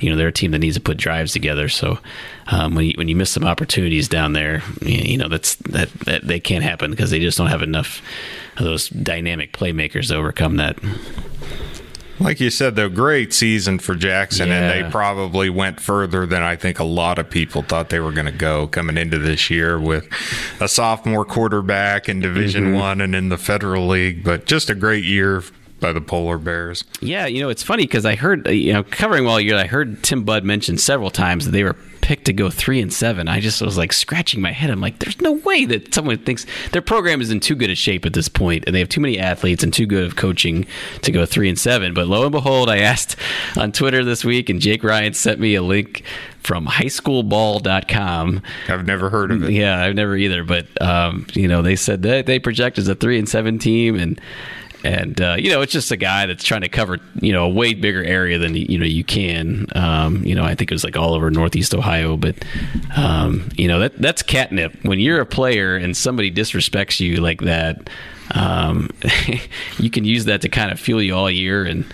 You 0.00 0.10
know, 0.10 0.16
they're 0.16 0.28
a 0.28 0.32
team 0.32 0.52
that 0.52 0.58
needs 0.60 0.76
to 0.76 0.80
put 0.80 0.96
drives 0.96 1.32
together. 1.32 1.68
So 1.68 1.98
um, 2.46 2.74
when 2.74 2.86
you 2.86 2.94
when 2.96 3.08
you 3.08 3.16
miss 3.16 3.30
some 3.30 3.44
opportunities 3.44 4.08
down 4.08 4.32
there, 4.32 4.62
you 4.80 5.18
know 5.18 5.28
that's 5.28 5.56
that 5.56 5.90
that 6.00 6.26
they 6.26 6.40
can't 6.40 6.64
happen 6.64 6.90
because 6.90 7.10
they 7.10 7.20
just 7.20 7.36
don't 7.36 7.48
have 7.48 7.62
enough 7.62 8.00
of 8.56 8.64
those 8.64 8.88
dynamic 8.88 9.52
playmakers 9.52 10.08
to 10.08 10.16
overcome 10.16 10.56
that. 10.56 10.78
Like 12.20 12.40
you 12.40 12.50
said, 12.50 12.76
though, 12.76 12.88
great 12.88 13.32
season 13.32 13.78
for 13.78 13.94
Jackson, 13.94 14.48
yeah. 14.48 14.72
and 14.72 14.86
they 14.86 14.90
probably 14.90 15.50
went 15.50 15.80
further 15.80 16.26
than 16.26 16.42
I 16.42 16.56
think 16.56 16.78
a 16.78 16.84
lot 16.84 17.18
of 17.18 17.30
people 17.30 17.62
thought 17.62 17.90
they 17.90 18.00
were 18.00 18.12
going 18.12 18.26
to 18.26 18.32
go 18.32 18.66
coming 18.66 18.96
into 18.96 19.18
this 19.18 19.50
year 19.50 19.78
with 19.78 20.08
a 20.60 20.68
sophomore 20.68 21.24
quarterback 21.24 22.08
in 22.08 22.20
Division 22.20 22.64
mm-hmm. 22.64 22.78
One 22.78 23.00
and 23.00 23.14
in 23.14 23.28
the 23.28 23.38
Federal 23.38 23.86
League. 23.86 24.24
But 24.24 24.46
just 24.46 24.68
a 24.68 24.74
great 24.74 25.04
year 25.04 25.42
by 25.80 25.92
the 25.92 26.00
polar 26.00 26.38
bears. 26.38 26.84
Yeah, 27.00 27.26
you 27.26 27.40
know 27.40 27.48
it's 27.48 27.62
funny 27.62 27.84
because 27.84 28.04
I 28.04 28.16
heard 28.16 28.48
you 28.48 28.72
know 28.72 28.82
covering 28.82 29.26
all 29.26 29.40
year, 29.40 29.56
I 29.56 29.66
heard 29.66 30.02
Tim 30.02 30.24
Budd 30.24 30.44
mention 30.44 30.78
several 30.78 31.10
times 31.10 31.44
that 31.44 31.52
they 31.52 31.64
were 31.64 31.76
picked 32.08 32.24
to 32.24 32.32
go 32.32 32.48
three 32.48 32.80
and 32.80 32.90
seven. 32.90 33.28
I 33.28 33.38
just 33.38 33.60
was 33.60 33.76
like 33.76 33.92
scratching 33.92 34.40
my 34.40 34.50
head. 34.50 34.70
I'm 34.70 34.80
like, 34.80 34.98
there's 34.98 35.20
no 35.20 35.32
way 35.32 35.66
that 35.66 35.92
someone 35.92 36.16
thinks 36.16 36.46
their 36.72 36.80
program 36.80 37.20
is 37.20 37.30
in 37.30 37.38
too 37.38 37.54
good 37.54 37.68
a 37.68 37.74
shape 37.74 38.06
at 38.06 38.14
this 38.14 38.30
point, 38.30 38.64
and 38.66 38.74
they 38.74 38.78
have 38.78 38.88
too 38.88 39.02
many 39.02 39.18
athletes 39.18 39.62
and 39.62 39.74
too 39.74 39.84
good 39.84 40.04
of 40.06 40.16
coaching 40.16 40.66
to 41.02 41.12
go 41.12 41.26
three 41.26 41.50
and 41.50 41.58
seven. 41.58 41.92
But 41.92 42.06
lo 42.06 42.22
and 42.22 42.32
behold, 42.32 42.70
I 42.70 42.78
asked 42.78 43.16
on 43.58 43.72
Twitter 43.72 44.04
this 44.04 44.24
week, 44.24 44.48
and 44.48 44.58
Jake 44.58 44.82
Ryan 44.82 45.12
sent 45.12 45.38
me 45.38 45.54
a 45.54 45.60
link 45.60 46.02
from 46.40 46.66
highschoolball.com. 46.66 48.42
I've 48.68 48.86
never 48.86 49.10
heard 49.10 49.30
of 49.30 49.44
it. 49.44 49.50
Yeah, 49.50 49.78
I've 49.78 49.94
never 49.94 50.16
either. 50.16 50.44
But 50.44 50.80
um, 50.80 51.26
you 51.34 51.46
know, 51.46 51.60
they 51.60 51.76
said 51.76 52.00
that 52.04 52.24
they 52.24 52.38
project 52.38 52.78
as 52.78 52.88
a 52.88 52.94
three 52.94 53.18
and 53.18 53.28
seven 53.28 53.58
team, 53.58 53.96
and 53.96 54.18
and 54.84 55.20
uh, 55.20 55.36
you 55.38 55.50
know 55.50 55.60
it's 55.60 55.72
just 55.72 55.90
a 55.90 55.96
guy 55.96 56.26
that's 56.26 56.44
trying 56.44 56.60
to 56.60 56.68
cover 56.68 56.98
you 57.20 57.32
know 57.32 57.44
a 57.44 57.48
way 57.48 57.74
bigger 57.74 58.04
area 58.04 58.38
than 58.38 58.54
you 58.54 58.78
know 58.78 58.86
you 58.86 59.04
can. 59.04 59.66
Um, 59.74 60.24
you 60.24 60.34
know 60.34 60.44
I 60.44 60.54
think 60.54 60.70
it 60.70 60.74
was 60.74 60.84
like 60.84 60.96
all 60.96 61.14
over 61.14 61.30
Northeast 61.30 61.74
Ohio 61.74 62.16
but 62.16 62.36
um, 62.96 63.48
you 63.56 63.68
know 63.68 63.80
that 63.80 63.98
that's 63.98 64.22
catnip. 64.22 64.76
When 64.84 64.98
you're 64.98 65.20
a 65.20 65.26
player 65.26 65.76
and 65.76 65.96
somebody 65.96 66.30
disrespects 66.30 67.00
you 67.00 67.16
like 67.16 67.40
that 67.42 67.88
um, 68.34 68.90
you 69.78 69.90
can 69.90 70.04
use 70.04 70.26
that 70.26 70.42
to 70.42 70.48
kind 70.48 70.70
of 70.70 70.78
fuel 70.78 71.02
you 71.02 71.14
all 71.14 71.30
year 71.30 71.64
and 71.64 71.84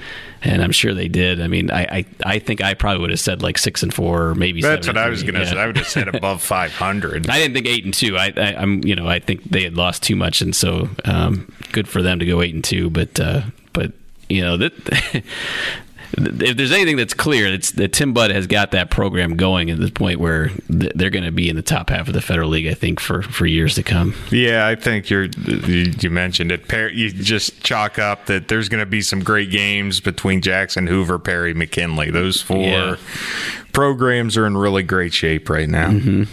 and 0.44 0.62
I'm 0.62 0.72
sure 0.72 0.92
they 0.92 1.08
did. 1.08 1.40
I 1.40 1.48
mean, 1.48 1.70
I, 1.70 1.82
I, 1.82 2.04
I 2.24 2.38
think 2.38 2.62
I 2.62 2.74
probably 2.74 3.00
would 3.00 3.10
have 3.10 3.20
said 3.20 3.42
like 3.42 3.56
six 3.56 3.82
and 3.82 3.92
four, 3.92 4.28
or 4.28 4.34
maybe. 4.34 4.60
That's 4.60 4.86
what 4.86 4.98
I 4.98 5.08
was 5.08 5.22
going 5.22 5.34
to 5.34 5.40
yeah. 5.40 5.50
say. 5.50 5.58
I 5.58 5.66
would 5.66 5.78
have 5.78 5.88
said 5.88 6.14
above 6.14 6.42
500. 6.42 7.28
I 7.30 7.38
didn't 7.38 7.54
think 7.54 7.66
eight 7.66 7.84
and 7.84 7.94
two. 7.94 8.16
I, 8.16 8.32
I, 8.36 8.62
am 8.62 8.84
you 8.84 8.94
know, 8.94 9.08
I 9.08 9.18
think 9.18 9.42
they 9.44 9.62
had 9.62 9.74
lost 9.74 10.02
too 10.02 10.16
much, 10.16 10.42
and 10.42 10.54
so 10.54 10.88
um, 11.04 11.50
good 11.72 11.88
for 11.88 12.02
them 12.02 12.18
to 12.18 12.26
go 12.26 12.42
eight 12.42 12.54
and 12.54 12.62
two. 12.62 12.90
But, 12.90 13.18
uh, 13.18 13.42
but 13.72 13.92
you 14.28 14.42
know 14.42 14.56
that 14.58 15.24
if 16.16 16.56
there's 16.56 16.72
anything 16.72 16.96
that's 16.96 17.14
clear, 17.14 17.46
it's 17.46 17.72
that 17.72 17.92
Tim 17.92 18.12
Budd 18.12 18.30
has 18.30 18.46
got 18.46 18.70
that 18.72 18.90
program 18.90 19.36
going 19.36 19.70
at 19.70 19.78
the 19.78 19.90
point 19.90 20.20
where 20.20 20.50
they're 20.68 21.10
going 21.10 21.24
to 21.24 21.32
be 21.32 21.48
in 21.48 21.56
the 21.56 21.62
top 21.62 21.90
half 21.90 22.08
of 22.08 22.14
the 22.14 22.20
Federal 22.20 22.50
League, 22.50 22.66
I 22.66 22.74
think, 22.74 23.00
for, 23.00 23.22
for 23.22 23.46
years 23.46 23.74
to 23.76 23.82
come. 23.82 24.14
Yeah, 24.30 24.66
I 24.66 24.74
think 24.74 25.10
you're 25.10 25.24
you 25.24 26.10
mentioned 26.10 26.52
it. 26.52 26.70
You 26.94 27.10
just 27.10 27.62
chalk 27.62 27.98
up 27.98 28.26
that 28.26 28.48
there's 28.48 28.68
going 28.68 28.82
to 28.82 28.86
be 28.86 29.02
some 29.02 29.22
great 29.22 29.50
games 29.50 30.00
between 30.00 30.40
Jackson, 30.40 30.86
Hoover, 30.86 31.18
Perry, 31.18 31.54
McKinley. 31.54 32.10
Those 32.10 32.40
four 32.40 32.58
yeah. 32.58 32.96
programs 33.72 34.36
are 34.36 34.46
in 34.46 34.56
really 34.56 34.82
great 34.82 35.12
shape 35.12 35.48
right 35.48 35.68
now. 35.68 35.90
Mm-hmm. 35.90 36.24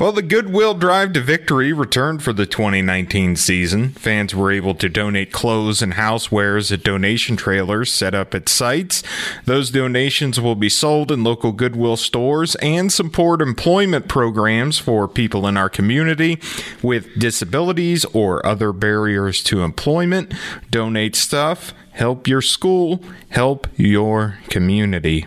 Well, 0.00 0.12
the 0.12 0.22
Goodwill 0.22 0.74
Drive 0.74 1.12
to 1.12 1.20
Victory 1.20 1.72
returned 1.72 2.24
for 2.24 2.32
the 2.32 2.46
2019 2.46 3.36
season. 3.36 3.90
Fans 3.90 4.34
were 4.34 4.50
able 4.50 4.74
to 4.74 4.88
donate 4.88 5.32
clothes 5.32 5.80
and 5.80 5.92
housewares 5.92 6.72
at 6.72 6.82
donation 6.82 7.36
trailers 7.36 7.92
set 7.92 8.14
up 8.14 8.34
at 8.34 8.48
sites. 8.48 9.04
Those 9.44 9.70
donations 9.70 10.40
will 10.40 10.56
be 10.56 10.70
sold 10.70 11.12
in 11.12 11.22
local 11.22 11.52
Goodwill 11.52 11.96
stores 11.96 12.56
and 12.56 12.92
support 12.92 13.40
employment 13.42 14.08
programs 14.08 14.78
for 14.78 15.06
people 15.06 15.46
in 15.46 15.56
our 15.56 15.68
community 15.68 16.40
with 16.82 17.06
disabilities 17.16 18.04
or 18.06 18.44
other 18.44 18.72
barriers 18.72 19.42
to 19.44 19.62
employment. 19.62 20.32
Donate 20.70 21.14
stuff, 21.14 21.74
help 21.92 22.26
your 22.26 22.42
school, 22.42 23.04
help 23.28 23.68
your 23.76 24.38
community. 24.48 25.26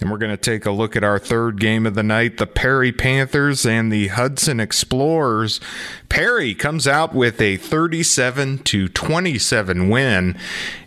And 0.00 0.10
we're 0.10 0.18
going 0.18 0.30
to 0.30 0.36
take 0.36 0.64
a 0.64 0.70
look 0.70 0.94
at 0.94 1.02
our 1.02 1.18
third 1.18 1.58
game 1.58 1.84
of 1.84 1.94
the 1.94 2.04
night 2.04 2.38
the 2.38 2.46
Perry 2.46 2.92
Panthers 2.92 3.66
and 3.66 3.92
the 3.92 4.08
Hudson 4.08 4.60
Explorers. 4.60 5.60
Perry 6.08 6.54
comes 6.54 6.86
out 6.86 7.14
with 7.14 7.40
a 7.40 7.56
37 7.56 8.58
to 8.58 8.88
27 8.88 9.88
win, 9.88 10.38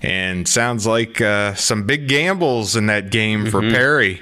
and 0.01 0.47
sounds 0.47 0.87
like 0.87 1.19
uh, 1.19 1.53
some 1.55 1.83
big 1.83 2.07
gambles 2.07 2.75
in 2.75 2.85
that 2.85 3.11
game 3.11 3.47
for 3.47 3.61
mm-hmm. 3.61 3.73
Perry. 3.75 4.21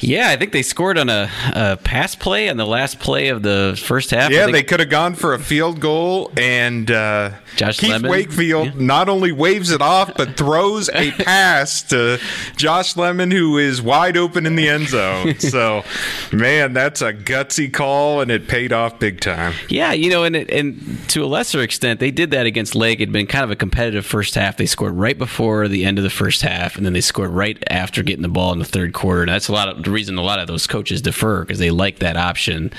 Yeah, 0.00 0.28
I 0.28 0.36
think 0.36 0.52
they 0.52 0.62
scored 0.62 0.96
on 0.96 1.08
a, 1.08 1.28
a, 1.54 1.76
pass 1.76 2.14
play 2.14 2.48
on 2.48 2.56
the 2.56 2.66
last 2.66 3.00
play 3.00 3.28
of 3.28 3.42
the 3.42 3.80
first 3.84 4.10
half. 4.10 4.30
Yeah, 4.30 4.46
they 4.46 4.62
could 4.62 4.78
have 4.80 4.90
gone 4.90 5.14
for 5.14 5.34
a 5.34 5.38
field 5.38 5.80
goal, 5.80 6.30
and 6.36 6.88
uh, 6.90 7.32
Josh 7.58 7.78
Keith 7.78 7.90
Lemon. 7.90 8.10
Wakefield 8.10 8.66
yeah. 8.66 8.72
not 8.76 9.08
only 9.08 9.32
waves 9.32 9.72
it 9.72 9.82
off, 9.82 10.14
but 10.16 10.36
throws 10.36 10.88
a 10.90 11.10
pass 11.24 11.82
to 11.82 12.20
Josh 12.56 12.96
Lemon, 12.96 13.32
who 13.32 13.58
is 13.58 13.82
wide 13.82 14.16
open 14.16 14.46
in 14.46 14.54
the 14.56 14.68
end 14.68 14.88
zone. 14.88 15.34
So, 15.48 15.82
man, 16.30 16.74
that's 16.74 17.00
a 17.00 17.12
gutsy 17.12 17.72
call, 17.72 18.20
and 18.20 18.30
it 18.30 18.48
paid 18.48 18.72
off 18.72 18.98
big 18.98 19.20
time. 19.20 19.54
Yeah, 19.68 19.92
you 19.92 20.10
know, 20.10 20.24
and 20.24 20.36
and 20.36 21.08
to 21.08 21.24
a 21.24 21.26
lesser 21.26 21.62
extent, 21.62 22.00
they 22.00 22.10
did 22.10 22.32
that 22.32 22.44
against 22.44 22.74
Lake. 22.74 23.00
It'd 23.00 23.12
been 23.12 23.26
kind 23.26 23.44
of 23.44 23.50
a 23.50 23.56
competitive 23.56 24.04
first 24.04 24.34
half. 24.34 24.56
They 24.58 24.66
scored 24.66 24.94
right 24.94 25.16
before 25.16 25.66
the 25.68 25.86
end 25.86 25.96
of 25.96 26.04
the 26.04 26.10
first 26.10 26.42
half, 26.42 26.76
and 26.76 26.84
then 26.84 26.92
they 26.92 27.00
scored 27.00 27.30
right 27.30 27.62
after 27.70 28.02
getting 28.02 28.22
the 28.22 28.28
ball 28.28 28.52
in 28.52 28.58
the 28.58 28.64
third 28.64 28.92
quarter. 28.92 29.22
And 29.22 29.30
that's 29.30 29.48
a 29.48 29.52
lot 29.52 29.68
of 29.68 29.82
the 29.82 29.90
reason 29.90 30.18
a 30.18 30.22
lot 30.22 30.38
of 30.38 30.48
those 30.48 30.66
coaches 30.66 31.00
defer 31.00 31.40
because 31.40 31.58
they 31.58 31.70
like 31.70 32.00
that 32.00 32.16
option, 32.16 32.70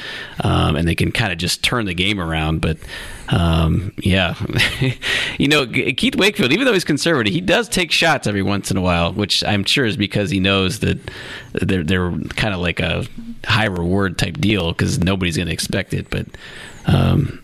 um, 0.44 0.76
and 0.76 0.88
they 0.88 0.96
can 0.96 1.12
kind 1.12 1.32
of 1.32 1.40
just 1.40 1.64
turn 1.64 1.86
the 1.86 1.96
game 1.96 2.20
around. 2.20 2.62
But 2.62 2.78
um, 3.30 3.94
yeah, 3.98 4.36
you 5.40 5.48
know, 5.48 5.66
Keith 5.68 6.16
Wakefield, 6.16 6.52
even 6.52 6.66
though 6.66 6.74
he's 6.74 6.84
conservative, 6.84 7.34
he 7.34 7.42
does 7.42 7.70
take 7.70 7.92
shots 7.92 8.28
every 8.28 8.44
once 8.44 8.72
in 8.72 8.78
a 8.78 8.82
while, 8.82 9.14
which 9.14 9.44
I'm 9.44 9.64
sure 9.64 9.86
is 9.86 9.98
because 9.98 10.30
he 10.30 10.40
knows 10.40 10.80
that 10.80 11.00
they're 11.54 11.84
they're 11.84 12.12
kind 12.12 12.54
of 12.54 12.60
like 12.60 12.80
a 12.80 13.06
high 13.46 13.66
reward 13.66 14.18
type 14.18 14.38
deal 14.38 14.72
because 14.72 15.00
nobody's 15.00 15.38
going 15.38 15.48
to 15.48 15.54
expect 15.54 15.94
it. 15.94 16.10
But 16.10 16.28
um, 16.86 17.42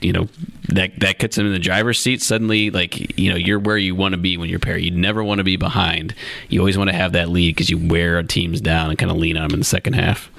you 0.00 0.12
know 0.12 0.28
that 0.68 0.98
that 1.00 1.18
gets 1.18 1.36
him 1.36 1.46
in 1.46 1.52
the 1.52 1.58
driver's 1.58 2.00
seat 2.00 2.22
suddenly 2.22 2.70
like 2.70 3.18
you 3.18 3.30
know 3.30 3.36
you're 3.36 3.58
where 3.58 3.76
you 3.76 3.94
want 3.94 4.12
to 4.12 4.18
be 4.18 4.36
when 4.36 4.48
you're 4.48 4.58
Perry 4.58 4.84
you 4.84 4.90
never 4.90 5.22
want 5.22 5.38
to 5.38 5.44
be 5.44 5.56
behind 5.56 6.14
you 6.48 6.60
always 6.60 6.78
want 6.78 6.88
to 6.90 6.96
have 6.96 7.12
that 7.12 7.28
lead 7.28 7.54
because 7.54 7.70
you 7.70 7.78
wear 7.78 8.22
teams 8.22 8.60
down 8.60 8.90
and 8.90 8.98
kind 8.98 9.10
of 9.10 9.18
lean 9.18 9.36
on 9.36 9.48
them 9.48 9.54
in 9.54 9.60
the 9.60 9.64
second 9.64 9.94
half 9.94 10.30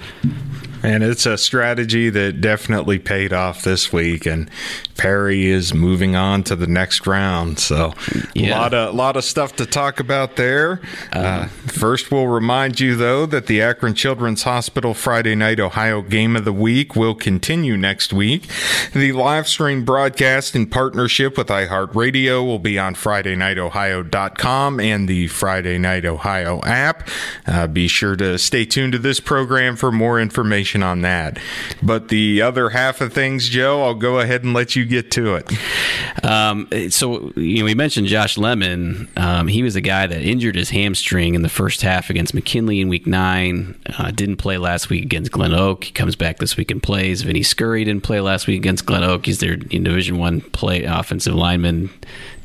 and 0.82 1.02
it's 1.02 1.26
a 1.26 1.38
strategy 1.38 2.10
that 2.10 2.40
definitely 2.40 2.98
paid 2.98 3.32
off 3.32 3.62
this 3.62 3.92
week. 3.92 4.26
And 4.26 4.50
Perry 4.96 5.46
is 5.46 5.72
moving 5.74 6.16
on 6.16 6.42
to 6.44 6.56
the 6.56 6.66
next 6.66 7.06
round. 7.06 7.58
So 7.58 7.94
yeah. 8.34 8.58
a 8.58 8.60
lot 8.60 8.74
of 8.74 8.94
lot 8.94 9.16
of 9.16 9.24
stuff 9.24 9.56
to 9.56 9.66
talk 9.66 10.00
about 10.00 10.36
there. 10.36 10.80
Uh, 11.12 11.18
uh, 11.32 11.48
first, 11.66 12.10
we'll 12.10 12.26
remind 12.26 12.80
you 12.80 12.96
though 12.96 13.26
that 13.26 13.46
the 13.46 13.62
Akron 13.62 13.94
Children's 13.94 14.42
Hospital 14.42 14.94
Friday 14.94 15.34
Night 15.34 15.60
Ohio 15.60 16.02
Game 16.02 16.36
of 16.36 16.44
the 16.44 16.52
Week 16.52 16.94
will 16.96 17.14
continue 17.14 17.76
next 17.76 18.12
week. 18.12 18.48
The 18.92 19.12
live 19.12 19.48
stream 19.48 19.84
broadcast 19.84 20.54
in 20.54 20.66
partnership 20.66 21.38
with 21.38 21.48
iHeartRadio 21.48 22.44
will 22.44 22.58
be 22.58 22.78
on 22.78 22.94
FridayNightOhio.com 22.94 24.80
and 24.80 25.08
the 25.08 25.26
Friday 25.28 25.78
Night 25.78 26.04
Ohio 26.04 26.60
app. 26.64 27.08
Uh, 27.46 27.66
be 27.66 27.88
sure 27.88 28.16
to 28.16 28.38
stay 28.38 28.64
tuned 28.64 28.92
to 28.92 28.98
this 28.98 29.20
program 29.20 29.76
for 29.76 29.90
more 29.90 30.20
information 30.20 30.71
information 30.72 30.82
on 30.82 31.02
that. 31.02 31.38
But 31.82 32.08
the 32.08 32.42
other 32.42 32.70
half 32.70 33.00
of 33.00 33.12
things, 33.12 33.48
Joe, 33.48 33.82
I'll 33.82 33.94
go 33.94 34.20
ahead 34.20 34.44
and 34.44 34.54
let 34.54 34.76
you 34.76 34.84
get 34.84 35.10
to 35.12 35.34
it. 35.36 36.24
Um, 36.24 36.68
so 36.90 37.32
you 37.36 37.60
know, 37.60 37.64
we 37.64 37.74
mentioned 37.74 38.06
Josh 38.06 38.38
Lemon. 38.38 39.08
Um, 39.16 39.48
he 39.48 39.62
was 39.62 39.76
a 39.76 39.80
guy 39.80 40.06
that 40.06 40.22
injured 40.22 40.56
his 40.56 40.70
hamstring 40.70 41.34
in 41.34 41.42
the 41.42 41.48
first 41.48 41.82
half 41.82 42.10
against 42.10 42.34
McKinley 42.34 42.80
in 42.80 42.88
Week 42.88 43.06
Nine. 43.06 43.78
Uh, 43.98 44.10
didn't 44.10 44.36
play 44.36 44.58
last 44.58 44.88
week 44.88 45.04
against 45.04 45.32
Glen 45.32 45.52
Oak. 45.52 45.84
He 45.84 45.92
comes 45.92 46.16
back 46.16 46.38
this 46.38 46.56
week 46.56 46.70
and 46.70 46.82
plays. 46.82 47.22
Vinny 47.22 47.42
Scurry 47.42 47.84
didn't 47.84 48.02
play 48.02 48.20
last 48.20 48.46
week 48.46 48.58
against 48.58 48.86
Glen 48.86 49.02
Oak. 49.02 49.26
He's 49.26 49.38
their 49.38 49.56
Division 49.56 50.18
One 50.18 50.40
play 50.40 50.84
offensive 50.84 51.34
lineman, 51.34 51.90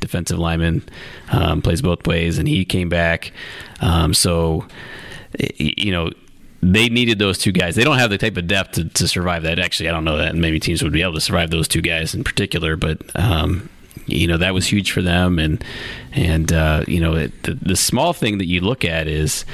defensive 0.00 0.38
lineman. 0.38 0.82
Um, 1.30 1.62
plays 1.62 1.82
both 1.82 2.06
ways, 2.06 2.38
and 2.38 2.48
he 2.48 2.64
came 2.64 2.88
back. 2.88 3.32
Um, 3.80 4.14
so 4.14 4.66
you 5.58 5.92
know 5.92 6.10
they 6.62 6.88
needed 6.88 7.18
those 7.18 7.38
two 7.38 7.52
guys. 7.52 7.76
They 7.76 7.84
don't 7.84 7.98
have 7.98 8.10
the 8.10 8.18
type 8.18 8.36
of 8.36 8.46
depth 8.46 8.72
to, 8.72 8.84
to 8.84 9.08
survive 9.08 9.44
that. 9.44 9.58
Actually, 9.58 9.88
I 9.88 9.92
don't 9.92 10.04
know 10.04 10.16
that 10.16 10.34
maybe 10.34 10.58
teams 10.58 10.82
would 10.82 10.92
be 10.92 11.02
able 11.02 11.14
to 11.14 11.20
survive 11.20 11.50
those 11.50 11.68
two 11.68 11.82
guys 11.82 12.14
in 12.14 12.24
particular, 12.24 12.76
but 12.76 12.98
um, 13.14 13.68
you 14.06 14.26
know 14.26 14.38
that 14.38 14.54
was 14.54 14.66
huge 14.66 14.90
for 14.90 15.02
them. 15.02 15.38
And 15.38 15.62
and 16.12 16.52
uh, 16.52 16.84
you 16.88 17.00
know 17.00 17.14
it, 17.14 17.42
the, 17.44 17.54
the 17.54 17.76
small 17.76 18.12
thing 18.12 18.38
that 18.38 18.46
you 18.46 18.60
look 18.60 18.84
at 18.84 19.06
is 19.06 19.44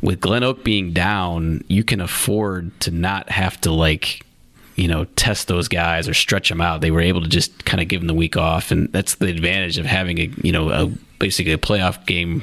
with 0.00 0.20
Glen 0.20 0.42
Oak 0.42 0.64
being 0.64 0.92
down, 0.92 1.62
you 1.68 1.84
can 1.84 2.00
afford 2.00 2.78
to 2.80 2.90
not 2.90 3.30
have 3.30 3.60
to 3.60 3.70
like 3.70 4.26
you 4.74 4.88
know 4.88 5.04
test 5.16 5.46
those 5.46 5.68
guys 5.68 6.08
or 6.08 6.14
stretch 6.14 6.48
them 6.48 6.60
out. 6.60 6.80
They 6.80 6.90
were 6.90 7.00
able 7.00 7.22
to 7.22 7.28
just 7.28 7.64
kind 7.64 7.80
of 7.80 7.86
give 7.86 8.00
them 8.00 8.08
the 8.08 8.14
week 8.14 8.36
off, 8.36 8.72
and 8.72 8.90
that's 8.92 9.14
the 9.16 9.28
advantage 9.28 9.78
of 9.78 9.86
having 9.86 10.18
a 10.18 10.30
you 10.42 10.50
know 10.50 10.70
a 10.70 10.86
basically 11.20 11.52
a 11.52 11.58
playoff 11.58 12.04
game 12.04 12.42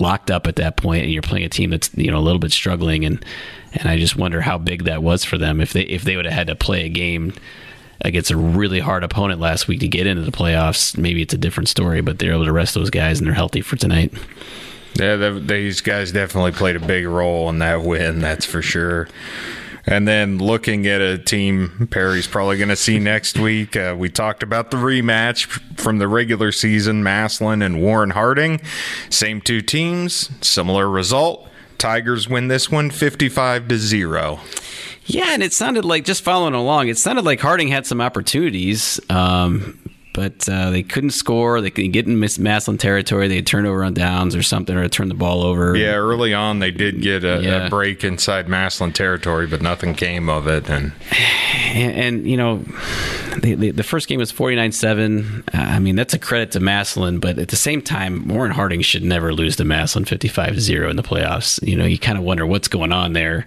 locked 0.00 0.30
up 0.30 0.46
at 0.46 0.56
that 0.56 0.76
point, 0.76 1.04
and 1.04 1.12
you're 1.12 1.22
playing 1.22 1.44
a 1.44 1.48
team 1.48 1.70
that's 1.70 1.90
you 1.94 2.10
know 2.10 2.18
a 2.18 2.20
little 2.20 2.38
bit 2.38 2.52
struggling, 2.52 3.04
and 3.04 3.24
and 3.74 3.88
I 3.88 3.98
just 3.98 4.16
wonder 4.16 4.40
how 4.40 4.58
big 4.58 4.84
that 4.84 5.02
was 5.02 5.24
for 5.24 5.38
them 5.38 5.60
if 5.60 5.72
they 5.72 5.82
if 5.82 6.02
they 6.02 6.16
would 6.16 6.24
have 6.24 6.34
had 6.34 6.46
to 6.48 6.54
play 6.56 6.84
a 6.84 6.88
game 6.88 7.34
against 8.04 8.30
a 8.30 8.36
really 8.36 8.80
hard 8.80 9.04
opponent 9.04 9.40
last 9.40 9.68
week 9.68 9.80
to 9.80 9.88
get 9.88 10.06
into 10.06 10.22
the 10.22 10.32
playoffs. 10.32 10.96
Maybe 10.96 11.22
it's 11.22 11.34
a 11.34 11.38
different 11.38 11.68
story, 11.68 12.00
but 12.00 12.18
they're 12.18 12.32
able 12.32 12.44
to 12.44 12.52
rest 12.52 12.74
those 12.74 12.90
guys 12.90 13.18
and 13.18 13.26
they're 13.26 13.34
healthy 13.34 13.60
for 13.60 13.76
tonight. 13.76 14.12
Yeah, 14.94 15.16
these 15.30 15.80
guys 15.80 16.12
definitely 16.12 16.52
played 16.52 16.76
a 16.76 16.80
big 16.80 17.06
role 17.06 17.48
in 17.48 17.60
that 17.60 17.82
win. 17.82 18.20
That's 18.20 18.44
for 18.44 18.60
sure. 18.60 19.08
And 19.84 20.06
then 20.06 20.38
looking 20.38 20.86
at 20.86 21.00
a 21.00 21.18
team 21.18 21.88
Perry's 21.90 22.26
probably 22.26 22.56
going 22.56 22.68
to 22.68 22.76
see 22.76 22.98
next 22.98 23.38
week, 23.38 23.76
uh, 23.76 23.96
we 23.98 24.08
talked 24.08 24.42
about 24.42 24.70
the 24.70 24.76
rematch 24.76 25.46
from 25.78 25.98
the 25.98 26.06
regular 26.06 26.52
season 26.52 27.02
Massillon 27.02 27.64
and 27.64 27.82
Warren 27.82 28.10
Harding. 28.10 28.60
Same 29.10 29.40
two 29.40 29.60
teams, 29.60 30.30
similar 30.46 30.88
result. 30.88 31.48
Tigers 31.78 32.28
win 32.28 32.46
this 32.46 32.70
one 32.70 32.90
55 32.90 33.66
to 33.68 33.76
0. 33.76 34.38
Yeah, 35.06 35.30
and 35.30 35.42
it 35.42 35.52
sounded 35.52 35.84
like 35.84 36.04
just 36.04 36.22
following 36.22 36.54
along, 36.54 36.88
it 36.88 36.96
sounded 36.96 37.24
like 37.24 37.40
Harding 37.40 37.68
had 37.68 37.86
some 37.86 38.00
opportunities. 38.00 39.00
Um, 39.10 39.78
but 40.14 40.48
uh, 40.48 40.70
they 40.70 40.82
couldn't 40.82 41.10
score. 41.10 41.60
They 41.60 41.70
couldn't 41.70 41.92
get 41.92 42.06
in 42.06 42.18
Massillon 42.18 42.78
territory. 42.78 43.28
They 43.28 43.42
turned 43.42 43.66
over 43.66 43.82
on 43.82 43.94
downs 43.94 44.36
or 44.36 44.42
something, 44.42 44.76
or 44.76 44.88
turn 44.88 45.08
the 45.08 45.14
ball 45.14 45.42
over. 45.42 45.76
Yeah, 45.76 45.94
early 45.94 46.34
on 46.34 46.58
they 46.58 46.70
did 46.70 47.00
get 47.00 47.24
a, 47.24 47.42
yeah. 47.42 47.66
a, 47.66 47.70
break 47.70 48.04
inside 48.04 48.48
Massillon 48.48 48.92
territory, 48.92 49.46
but 49.46 49.62
nothing 49.62 49.94
came 49.94 50.28
of 50.28 50.46
it. 50.46 50.68
And 50.68 50.92
and, 51.72 51.92
and 51.92 52.26
you 52.26 52.36
know, 52.36 52.58
the, 53.40 53.54
the, 53.54 53.70
the, 53.70 53.82
first 53.82 54.08
game 54.08 54.18
was 54.18 54.30
forty 54.30 54.56
nine 54.56 54.72
seven. 54.72 55.44
I 55.52 55.78
mean, 55.78 55.96
that's 55.96 56.14
a 56.14 56.18
credit 56.18 56.52
to 56.52 56.60
Massillon, 56.60 57.20
but 57.20 57.38
at 57.38 57.48
the 57.48 57.56
same 57.56 57.80
time, 57.80 58.28
Warren 58.28 58.52
Harding 58.52 58.82
should 58.82 59.04
never 59.04 59.32
lose 59.32 59.56
to 59.56 59.64
Massillon 59.64 60.04
55-0 60.04 60.90
in 60.90 60.96
the 60.96 61.02
playoffs. 61.02 61.66
You 61.66 61.76
know, 61.76 61.84
you 61.84 61.98
kind 61.98 62.18
of 62.18 62.24
wonder 62.24 62.46
what's 62.46 62.68
going 62.68 62.92
on 62.92 63.12
there. 63.12 63.46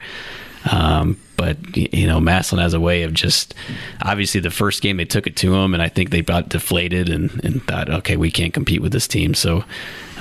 Um, 0.72 1.20
but 1.38 1.58
you 1.76 2.08
know, 2.08 2.20
Massillon 2.20 2.62
has 2.62 2.74
a 2.74 2.80
way 2.80 3.04
of 3.04 3.14
just 3.14 3.54
obviously 4.02 4.42
the 4.42 4.50
first 4.50 4.82
game 4.82 4.98
they 4.98 5.06
took 5.06 5.28
it 5.28 5.36
to 5.38 5.54
him, 5.54 5.74
and 5.74 5.84
I 5.84 5.90
think 5.90 6.10
they 6.10 6.22
got 6.22 6.50
deflated 6.50 7.10
and, 7.10 7.44
and 7.44 7.64
thought, 7.64 7.90
okay, 7.90 8.18
we 8.18 8.32
can't 8.32 8.54
compete 8.54 8.82
with 8.82 8.92
this 8.92 9.08
team. 9.08 9.34
So, 9.34 9.64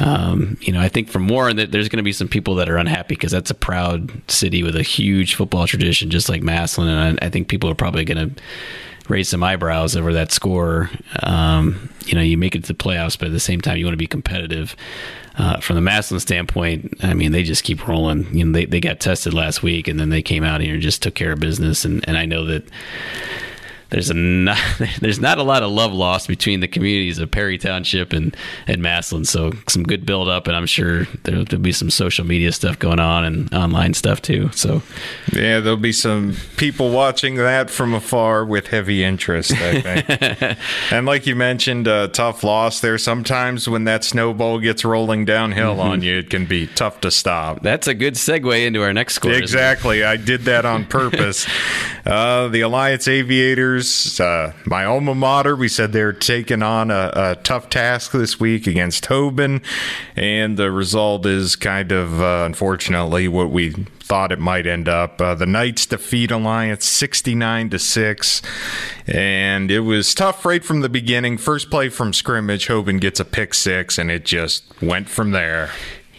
um, 0.00 0.58
you 0.60 0.72
know, 0.72 0.80
I 0.80 0.88
think 0.88 1.08
from 1.08 1.28
Warren 1.28 1.56
that 1.56 1.72
there's 1.72 1.88
going 1.88 1.98
to 1.98 2.02
be 2.02 2.12
some 2.12 2.28
people 2.28 2.56
that 2.56 2.68
are 2.68 2.76
unhappy 2.76 3.14
because 3.14 3.32
that's 3.32 3.50
a 3.50 3.54
proud 3.54 4.10
city 4.30 4.62
with 4.62 4.76
a 4.76 4.82
huge 4.82 5.34
football 5.34 5.66
tradition, 5.66 6.10
just 6.10 6.28
like 6.28 6.42
Massillon, 6.42 6.88
and 6.88 7.20
I, 7.20 7.26
I 7.26 7.30
think 7.30 7.48
people 7.48 7.70
are 7.70 7.76
probably 7.76 8.04
going 8.04 8.30
to 8.30 8.42
raise 9.08 9.28
some 9.28 9.42
eyebrows 9.42 9.96
over 9.96 10.12
that 10.12 10.32
score. 10.32 10.90
Um, 11.22 11.90
you 12.06 12.14
know, 12.14 12.22
you 12.22 12.36
make 12.36 12.54
it 12.54 12.64
to 12.64 12.72
the 12.72 12.78
playoffs, 12.78 13.18
but 13.18 13.26
at 13.26 13.32
the 13.32 13.40
same 13.40 13.60
time, 13.60 13.76
you 13.76 13.84
want 13.84 13.94
to 13.94 13.98
be 13.98 14.06
competitive. 14.06 14.76
Uh, 15.36 15.58
from 15.58 15.74
the 15.74 15.82
Massillon 15.82 16.20
standpoint, 16.20 16.94
I 17.02 17.12
mean, 17.14 17.32
they 17.32 17.42
just 17.42 17.64
keep 17.64 17.88
rolling. 17.88 18.32
You 18.36 18.44
know, 18.44 18.52
they, 18.52 18.66
they 18.66 18.80
got 18.80 19.00
tested 19.00 19.34
last 19.34 19.62
week, 19.62 19.88
and 19.88 19.98
then 19.98 20.10
they 20.10 20.22
came 20.22 20.44
out 20.44 20.60
here 20.60 20.74
and 20.74 20.82
just 20.82 21.02
took 21.02 21.14
care 21.14 21.32
of 21.32 21.40
business. 21.40 21.84
And, 21.84 22.06
and 22.06 22.16
I 22.16 22.24
know 22.24 22.44
that 22.44 22.64
there's 23.90 24.10
a 24.10 24.14
not, 24.14 24.58
there's 25.00 25.20
not 25.20 25.38
a 25.38 25.42
lot 25.42 25.62
of 25.62 25.70
love 25.70 25.92
lost 25.92 26.28
between 26.28 26.60
the 26.60 26.68
communities 26.68 27.18
of 27.18 27.30
Perry 27.30 27.58
Township 27.58 28.12
and 28.12 28.36
and 28.66 28.82
Massillon. 28.82 29.24
So 29.24 29.52
some 29.68 29.82
good 29.82 30.06
build 30.06 30.28
up, 30.28 30.46
and 30.46 30.56
I'm 30.56 30.66
sure 30.66 31.04
there'll, 31.24 31.44
there'll 31.44 31.62
be 31.62 31.72
some 31.72 31.90
social 31.90 32.24
media 32.24 32.52
stuff 32.52 32.78
going 32.78 33.00
on 33.00 33.24
and 33.24 33.52
online 33.54 33.94
stuff 33.94 34.22
too. 34.22 34.50
So 34.52 34.82
yeah, 35.32 35.60
there'll 35.60 35.76
be 35.76 35.92
some 35.92 36.36
people 36.56 36.90
watching 36.90 37.36
that 37.36 37.70
from 37.70 37.94
afar 37.94 38.44
with 38.44 38.68
heavy 38.68 39.04
interest. 39.04 39.52
I 39.52 39.80
think. 39.80 40.58
and 40.90 41.06
like 41.06 41.26
you 41.26 41.36
mentioned, 41.36 41.86
a 41.86 42.08
tough 42.08 42.44
loss 42.44 42.80
there. 42.80 42.98
Sometimes 42.98 43.68
when 43.68 43.84
that 43.84 44.04
snowball 44.04 44.58
gets 44.58 44.84
rolling 44.84 45.24
downhill 45.24 45.72
mm-hmm. 45.72 45.88
on 45.88 46.02
you, 46.02 46.18
it 46.18 46.30
can 46.30 46.46
be 46.46 46.66
tough 46.66 47.00
to 47.00 47.10
stop. 47.10 47.62
That's 47.62 47.86
a 47.86 47.94
good 47.94 48.14
segue 48.14 48.66
into 48.66 48.82
our 48.82 48.92
next 48.92 49.14
score. 49.14 49.32
Exactly, 49.32 50.04
I 50.04 50.16
did 50.16 50.42
that 50.42 50.64
on 50.64 50.84
purpose. 50.86 51.46
uh, 52.06 52.48
the 52.48 52.62
Alliance 52.62 53.08
Aviators, 53.08 53.83
uh, 54.20 54.52
my 54.64 54.84
alma 54.84 55.14
mater, 55.14 55.56
we 55.56 55.68
said 55.68 55.92
they're 55.92 56.12
taking 56.12 56.62
on 56.62 56.90
a, 56.90 57.12
a, 57.14 57.36
tough 57.42 57.68
task 57.68 58.12
this 58.12 58.40
week 58.40 58.66
against 58.66 59.04
Hoban, 59.04 59.62
and 60.16 60.56
the 60.56 60.70
result 60.70 61.26
is 61.26 61.56
kind 61.56 61.92
of 61.92 62.20
uh, 62.20 62.44
unfortunately 62.46 63.28
what 63.28 63.50
we 63.50 63.70
thought 63.70 64.32
it 64.32 64.38
might 64.38 64.66
end 64.66 64.88
up. 64.88 65.20
Uh, 65.20 65.34
the 65.34 65.46
Knights 65.46 65.86
defeat 65.86 66.30
Alliance 66.30 66.84
69 66.84 67.70
to 67.70 67.78
6 67.78 68.42
and 69.06 69.70
it 69.70 69.80
was 69.80 70.14
tough 70.14 70.44
right 70.44 70.62
from 70.62 70.82
the 70.82 70.90
beginning. 70.90 71.38
First 71.38 71.70
play 71.70 71.88
from 71.88 72.12
scrimmage, 72.12 72.68
Hoban 72.68 73.00
gets 73.00 73.18
a 73.18 73.24
pick 73.24 73.54
6 73.54 73.98
and 73.98 74.10
it 74.10 74.24
just 74.24 74.64
went 74.82 75.08
from 75.08 75.30
there. 75.30 75.70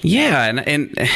Yeah, 0.05 0.45
and 0.45 0.67
and 0.67 1.09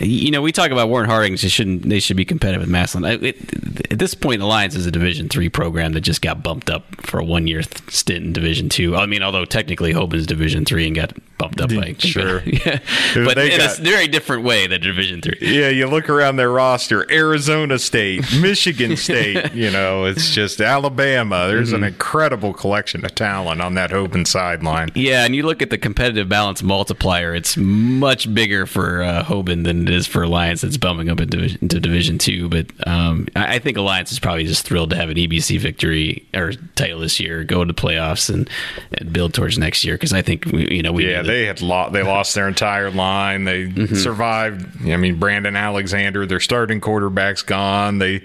you 0.00 0.30
know 0.30 0.42
we 0.42 0.52
talk 0.52 0.70
about 0.70 0.88
Warren 0.88 1.08
Harding. 1.08 1.32
They 1.32 1.48
shouldn't 1.48 1.88
they 1.88 2.00
should 2.00 2.16
be 2.16 2.24
competitive 2.24 2.62
with 2.62 2.70
Massillon. 2.70 3.22
It, 3.22 3.92
at 3.92 3.98
this 3.98 4.14
point, 4.14 4.42
Alliance 4.42 4.74
is 4.74 4.86
a 4.86 4.90
Division 4.90 5.28
three 5.28 5.48
program 5.48 5.92
that 5.92 6.00
just 6.00 6.22
got 6.22 6.42
bumped 6.42 6.70
up 6.70 6.84
for 7.02 7.20
a 7.20 7.24
one 7.24 7.46
year 7.46 7.62
stint 7.88 8.24
in 8.24 8.32
Division 8.32 8.68
two. 8.68 8.96
I 8.96 9.06
mean, 9.06 9.22
although 9.22 9.44
technically 9.44 9.92
Hoban's 9.92 10.26
Division 10.26 10.64
three 10.64 10.86
and 10.86 10.96
got 10.96 11.12
bumped 11.38 11.60
up 11.60 11.70
by 11.70 11.94
sure, 11.98 12.42
yeah, 12.46 12.78
but 13.14 13.34
they 13.36 13.52
in 13.52 13.58
got, 13.58 13.78
a 13.78 13.82
very 13.82 14.08
different 14.08 14.44
way 14.44 14.66
than 14.66 14.80
Division 14.80 15.20
three. 15.20 15.38
Yeah, 15.40 15.68
you 15.68 15.86
look 15.86 16.08
around 16.08 16.36
their 16.36 16.50
roster: 16.50 17.10
Arizona 17.12 17.78
State, 17.78 18.24
Michigan 18.40 18.96
State. 18.96 19.52
You 19.52 19.70
know, 19.70 20.04
it's 20.04 20.34
just 20.34 20.60
Alabama. 20.60 21.46
There's 21.48 21.68
mm-hmm. 21.68 21.84
an 21.84 21.92
incredible 21.92 22.52
collection 22.52 23.04
of 23.04 23.14
talent 23.14 23.60
on 23.60 23.74
that 23.74 23.90
Hoban 23.90 24.26
sideline. 24.26 24.90
Yeah, 24.94 25.24
and 25.24 25.36
you 25.36 25.44
look 25.44 25.62
at 25.62 25.70
the 25.70 25.78
competitive 25.78 26.28
balance 26.28 26.62
multiplier; 26.62 27.34
it's 27.34 27.56
much 27.56 28.31
bigger 28.34 28.66
for 28.66 29.02
uh, 29.02 29.22
Hoban 29.22 29.64
than 29.64 29.86
it 29.86 29.94
is 29.94 30.06
for 30.06 30.22
Alliance. 30.22 30.62
That's 30.62 30.76
bumping 30.76 31.08
up 31.08 31.20
into, 31.20 31.56
into 31.60 31.80
Division 31.80 32.18
Two. 32.18 32.48
But 32.48 32.66
um, 32.86 33.26
I, 33.36 33.54
I, 33.54 33.58
think 33.58 33.76
Alliance 33.76 34.12
is 34.12 34.18
probably 34.18 34.44
just 34.44 34.66
thrilled 34.66 34.90
to 34.90 34.96
have 34.96 35.10
an 35.10 35.16
EBC 35.16 35.58
victory 35.60 36.26
or 36.34 36.52
title 36.74 37.00
this 37.00 37.20
year, 37.20 37.44
go 37.44 37.64
to 37.64 37.72
the 37.72 37.80
playoffs, 37.80 38.32
and, 38.32 38.48
and 38.92 39.12
build 39.12 39.34
towards 39.34 39.58
next 39.58 39.84
year. 39.84 39.94
Because 39.94 40.12
I 40.12 40.22
think 40.22 40.46
we, 40.46 40.68
you 40.70 40.82
know 40.82 40.92
we 40.92 41.10
yeah 41.10 41.22
they 41.22 41.46
had 41.46 41.60
lost 41.60 41.92
they 41.92 42.02
lost 42.02 42.34
their 42.34 42.48
entire 42.48 42.90
line. 42.90 43.44
They 43.44 43.66
mm-hmm. 43.66 43.94
survived. 43.94 44.66
I 44.90 44.96
mean 44.96 45.18
Brandon 45.18 45.56
Alexander, 45.56 46.26
their 46.26 46.40
starting 46.40 46.80
quarterback's 46.80 47.42
gone. 47.42 47.98
They 47.98 48.22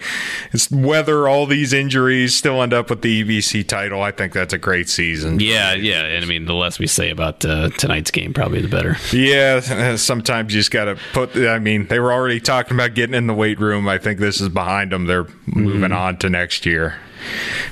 weather 0.71 1.27
all 1.27 1.45
these 1.45 1.73
injuries, 1.73 2.35
still 2.35 2.61
end 2.61 2.73
up 2.73 2.89
with 2.89 3.01
the 3.01 3.23
EBC 3.23 3.67
title. 3.67 4.01
I 4.01 4.11
think 4.11 4.33
that's 4.33 4.53
a 4.53 4.57
great 4.57 4.89
season. 4.89 5.39
Yeah, 5.39 5.73
yeah, 5.73 6.03
and 6.03 6.23
I 6.23 6.27
mean 6.27 6.45
the 6.45 6.53
less 6.53 6.79
we 6.79 6.87
say 6.87 7.09
about 7.09 7.43
uh, 7.45 7.69
tonight's 7.69 8.11
game, 8.11 8.33
probably 8.33 8.61
the 8.61 8.67
better. 8.67 8.97
Yeah, 9.11 9.95
sometimes 10.05 10.53
you 10.53 10.59
just 10.59 10.71
got 10.71 10.85
to 10.85 10.97
put. 11.13 11.35
I 11.35 11.59
mean, 11.59 11.87
they 11.87 11.99
were 11.99 12.11
already 12.11 12.39
talking 12.39 12.75
about 12.75 12.93
getting 12.93 13.15
in 13.15 13.27
the 13.27 13.33
weight 13.33 13.59
room. 13.59 13.87
I 13.87 13.97
think 13.97 14.19
this 14.19 14.41
is 14.41 14.49
behind 14.49 14.91
them. 14.91 15.05
They're 15.05 15.27
moving 15.45 15.81
mm-hmm. 15.81 15.93
on 15.93 16.17
to 16.17 16.29
next 16.29 16.65
year, 16.65 16.99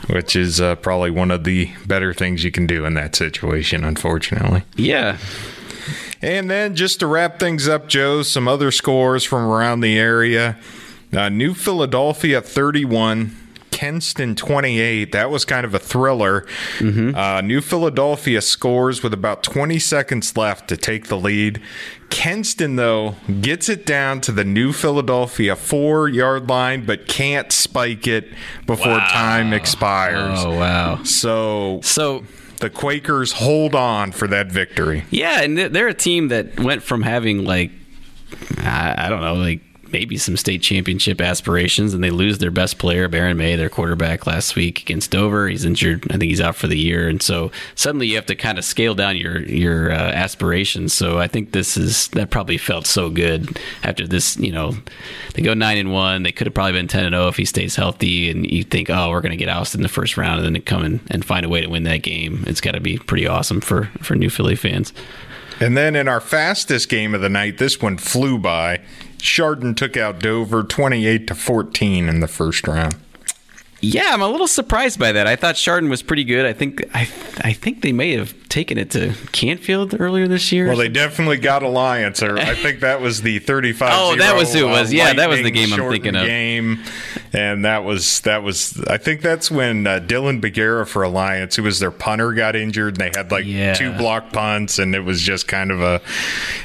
which 0.10 0.36
is 0.36 0.62
uh, 0.62 0.76
probably 0.76 1.12
one 1.12 1.32
of 1.32 1.44
the 1.44 1.72
better 1.86 2.14
things 2.14 2.44
you 2.44 2.52
can 2.52 2.68
do 2.68 2.86
in 2.86 2.94
that 2.96 3.16
situation. 3.16 3.84
Unfortunately, 3.84 4.64
yeah. 4.76 5.18
And 6.22 6.50
then 6.50 6.76
just 6.76 7.02
to 7.02 7.08
wrap 7.08 7.40
things 7.40 7.68
up, 7.68 7.88
Joe, 7.88 8.24
some 8.24 8.48
other 8.48 8.72
scores 8.72 9.24
from 9.24 9.46
around 9.46 9.82
the 9.82 10.00
area. 10.00 10.58
Uh, 11.14 11.30
New 11.30 11.54
Philadelphia 11.54 12.42
31, 12.42 13.36
Kenston 13.76 14.38
28. 14.38 15.12
That 15.12 15.30
was 15.30 15.44
kind 15.44 15.66
of 15.66 15.74
a 15.74 15.80
thriller. 15.80 16.46
Mm-hmm. 16.78 17.14
Uh, 17.14 17.42
New 17.42 17.60
Philadelphia 17.60 18.42
scores 18.42 19.04
with 19.04 19.14
about 19.14 19.44
20 19.44 19.80
seconds 19.80 20.38
left 20.38 20.70
to 20.70 20.78
take 20.78 21.08
the 21.08 21.18
lead. 21.18 21.62
Kenston, 22.10 22.78
though, 22.78 23.16
gets 23.42 23.68
it 23.68 23.86
down 23.86 24.22
to 24.22 24.32
the 24.32 24.46
New 24.46 24.72
Philadelphia 24.72 25.58
four 25.58 26.08
yard 26.08 26.48
line, 26.48 26.86
but 26.86 27.10
can't 27.10 27.52
spike 27.52 28.08
it 28.08 28.30
before 28.66 28.94
wow. 28.94 29.08
time 29.12 29.52
expires. 29.52 30.40
Oh, 30.42 30.58
wow. 30.58 31.04
So, 31.04 31.82
so 31.84 32.24
the 32.62 32.70
Quakers 32.70 33.34
hold 33.34 33.76
on 33.76 34.14
for 34.14 34.30
that 34.30 34.50
victory. 34.50 35.04
Yeah, 35.10 35.42
and 35.42 35.58
they're 35.58 35.90
a 35.90 35.94
team 35.94 36.30
that 36.30 36.58
went 36.62 36.82
from 36.82 37.02
having 37.02 37.44
like 37.44 37.72
I 38.58 39.08
don't 39.10 39.22
know, 39.22 39.34
like 39.34 39.62
maybe 39.96 40.18
some 40.18 40.36
state 40.36 40.62
championship 40.62 41.22
aspirations, 41.22 41.94
and 41.94 42.04
they 42.04 42.12
lose 42.12 42.40
their 42.40 42.52
best 42.52 42.78
player, 42.78 43.08
Baron 43.08 43.38
May, 43.38 43.56
their 43.56 43.70
quarterback, 43.70 44.28
last 44.28 44.54
week 44.54 44.82
against 44.82 45.10
Dover. 45.10 45.48
He's 45.48 45.64
injured. 45.64 46.04
I 46.12 46.18
think 46.18 46.24
he's 46.24 46.42
out 46.42 46.58
for 46.58 46.68
the 46.68 46.78
year, 46.78 47.08
and 47.08 47.22
so 47.22 47.50
suddenly 47.76 48.08
you 48.08 48.16
have 48.18 48.26
to 48.26 48.36
kind 48.36 48.58
of 48.58 48.66
scale 48.66 48.94
down 48.94 49.16
your 49.16 49.42
your 49.44 49.94
uh, 49.94 50.12
aspirations. 50.12 50.94
So 50.94 51.18
I 51.18 51.30
think 51.30 51.54
this 51.54 51.78
is 51.78 52.10
that 52.10 52.30
probably 52.30 52.58
felt 52.58 52.86
so 52.86 53.10
good 53.10 53.58
after 53.84 54.06
this. 54.06 54.36
You 54.36 54.52
know, 54.52 54.74
they 55.34 55.42
go 55.42 55.54
nine 55.54 55.78
and 55.78 55.94
one. 55.94 56.24
They 56.24 56.34
could 56.34 56.48
have 56.48 56.54
probably 56.54 56.74
been 56.74 56.90
ten 56.90 57.06
and 57.06 57.14
zero 57.14 57.26
oh 57.26 57.28
if 57.30 57.38
he 57.38 57.46
stays 57.46 57.78
healthy. 57.78 58.30
And 58.30 58.46
you 58.52 58.66
think, 58.66 58.90
oh, 58.90 59.12
we're 59.12 59.22
going 59.22 59.32
to 59.32 59.38
get 59.38 59.48
ousted 59.48 59.80
in 59.80 59.84
the 59.84 59.88
first 59.88 60.18
round, 60.18 60.40
and 60.40 60.46
then 60.46 60.56
to 60.56 60.60
come 60.60 61.00
and 61.10 61.24
find 61.24 61.46
a 61.46 61.50
way 61.50 61.62
to 61.62 61.68
win 61.68 61.84
that 61.84 62.04
game. 62.04 62.44
It's 62.48 62.60
got 62.60 62.74
to 62.74 62.82
be 62.82 62.98
pretty 62.98 63.28
awesome 63.28 63.62
for 63.62 63.86
for 64.02 64.16
New 64.16 64.30
Philly 64.30 64.58
fans. 64.58 64.92
And 65.60 65.78
then 65.78 65.96
in 65.96 66.08
our 66.08 66.20
fastest 66.20 66.90
game 66.90 67.14
of 67.16 67.22
the 67.22 67.30
night, 67.30 67.58
this 67.58 67.82
one 67.82 67.98
flew 67.98 68.38
by. 68.38 68.82
Chardon 69.18 69.74
took 69.74 69.98
out 69.98 70.20
Dover 70.20 70.64
28 70.64 71.28
to 71.28 71.36
14 71.36 72.10
in 72.10 72.20
the 72.20 72.28
first 72.28 72.68
round. 72.68 72.96
Yeah, 73.82 74.12
I'm 74.12 74.22
a 74.22 74.28
little 74.28 74.48
surprised 74.48 75.00
by 75.00 75.12
that. 75.12 75.28
I 75.28 75.36
thought 75.36 75.56
Chardon 75.56 75.90
was 75.90 76.02
pretty 76.02 76.24
good. 76.24 76.46
I 76.46 76.54
think 76.54 76.84
I 76.94 77.02
I 77.42 77.54
think 77.54 77.82
they 77.82 77.92
may 77.92 78.12
have 78.14 78.34
taken 78.50 78.78
it 78.78 78.92
to 78.92 79.14
Canfield 79.32 80.00
earlier 80.00 80.28
this 80.28 80.52
year. 80.52 80.68
Well, 80.68 80.78
they 80.78 80.90
definitely 80.90 81.38
got 81.38 81.64
Alliance, 81.64 82.22
or 82.22 82.38
I 82.38 82.56
think 82.56 82.82
that 82.82 83.02
was 83.02 83.22
the 83.22 83.40
35. 83.40 83.90
oh, 83.94 84.16
that 84.18 84.36
was 84.36 84.54
who 84.54 84.68
it 84.68 84.70
was. 84.70 84.92
Uh, 84.92 84.96
yeah, 84.96 85.14
that 85.14 85.30
was 85.30 85.42
the 85.42 85.52
game 85.52 85.74
I'm 85.74 85.90
thinking 85.90 86.16
of. 86.16 86.26
Game, 86.26 86.80
and 87.34 87.66
that 87.66 87.84
was 87.84 88.22
that 88.22 88.44
was. 88.44 88.82
I 88.88 88.98
think 88.98 89.22
that's 89.22 89.50
when 89.50 89.88
uh, 89.88 90.00
Dylan 90.00 90.42
Bagera 90.42 90.86
for 90.86 91.04
Alliance, 91.04 91.56
who 91.56 91.64
was 91.64 91.80
their 91.80 91.92
punter, 91.92 92.34
got 92.34 92.56
injured, 92.56 93.00
and 93.00 93.14
they 93.14 93.18
had 93.18 93.32
like 93.32 93.46
yeah. 93.46 93.74
two 93.74 93.92
block 93.94 94.32
punts, 94.32 94.80
and 94.80 94.96
it 94.96 95.02
was 95.02 95.22
just 95.22 95.48
kind 95.48 95.72
of 95.72 95.82
a, 95.82 96.02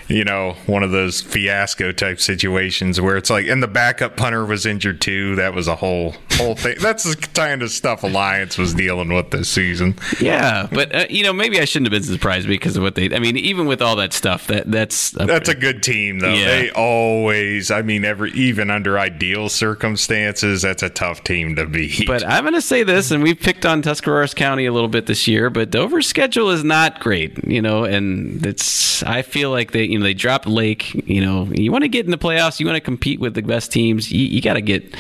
you 0.09 0.25
know, 0.25 0.57
one 0.67 0.83
of 0.83 0.91
those 0.91 1.21
fiasco 1.21 1.93
type 1.93 2.21
situations 2.21 3.01
where 3.01 3.17
it's 3.17 3.31
like, 3.31 3.47
and 3.47 3.63
the 3.63 3.69
backup 3.69 4.17
punter 4.17 4.45
was 4.45 4.67
injured 4.67 5.01
too. 5.01 5.37
That 5.37 5.55
was 5.55 5.69
a 5.69 5.77
whole 5.77 6.15
whole 6.33 6.55
thing. 6.55 6.77
That's 6.81 7.05
the 7.05 7.17
kind 7.17 7.63
of 7.63 7.71
stuff 7.71 8.03
Alliance 8.03 8.59
was 8.59 8.75
dealing 8.75 9.13
with 9.13 9.31
this 9.31 9.49
season. 9.49 9.97
Yeah, 10.21 10.69
but 10.71 10.95
uh, 10.95 11.07
you 11.09 11.23
know, 11.23 11.33
maybe 11.33 11.61
I 11.61 11.65
should 11.65 11.80
shouldn't 11.81 11.95
have 11.95 12.03
been 12.03 12.15
surprised 12.15 12.47
because 12.47 12.77
of 12.77 12.83
what 12.83 12.95
they. 12.95 13.15
I 13.15 13.19
mean, 13.19 13.37
even 13.37 13.67
with 13.67 13.81
all 13.81 13.97
that 13.97 14.13
stuff, 14.13 14.47
that 14.49 14.71
that's 14.71 15.15
a, 15.19 15.25
that's 15.25 15.49
a 15.49 15.55
good 15.55 15.83
team 15.83 16.19
though. 16.19 16.33
Yeah. 16.33 16.47
They 16.47 16.71
always. 16.71 17.71
I 17.71 17.83
mean, 17.83 18.05
every 18.05 18.33
even 18.33 18.71
under 18.71 18.99
ideal 18.99 19.49
circumstances, 19.49 20.63
that's 20.63 20.83
a 20.83 20.91
tough 20.91 21.25
team 21.25 21.57
to 21.57 21.67
beat. 21.67 22.07
But 22.07 22.27
I'm 22.27 22.45
going 22.45 22.55
to 22.55 22.61
say 22.61 22.83
this, 22.83 23.11
and 23.11 23.23
we've 23.23 23.41
picked 23.41 23.65
on 23.65 23.81
Tuscarawas 23.83 24.35
County 24.35 24.67
a 24.67 24.73
little 24.73 24.89
bit 24.89 25.07
this 25.07 25.27
year, 25.27 25.49
but 25.49 25.71
Dover's 25.71 26.07
schedule 26.07 26.51
is 26.51 26.65
not 26.65 27.01
great. 27.01 27.43
You 27.45 27.63
know, 27.63 27.85
and 27.85 28.45
it's. 28.45 29.03
I 29.05 29.23
feel 29.23 29.51
like 29.51 29.73
they, 29.73 29.85
you 29.85 29.99
know, 29.99 30.05
they 30.05 30.15
dropped 30.15 30.47
Lake. 30.47 30.95
You 31.09 31.25
know, 31.25 31.49
you 31.53 31.73
want 31.73 31.83
to 31.83 31.89
get 31.89 32.05
in 32.05 32.11
the 32.11 32.19
playoffs, 32.19 32.61
you 32.61 32.67
want 32.67 32.77
to 32.77 32.81
compete 32.81 33.21
with 33.21 33.35
the 33.35 33.43
best 33.43 33.73
teams. 33.73 34.13
You, 34.13 34.27
you 34.27 34.43
got 34.43 34.55
to 34.55 34.61
get 34.61 34.95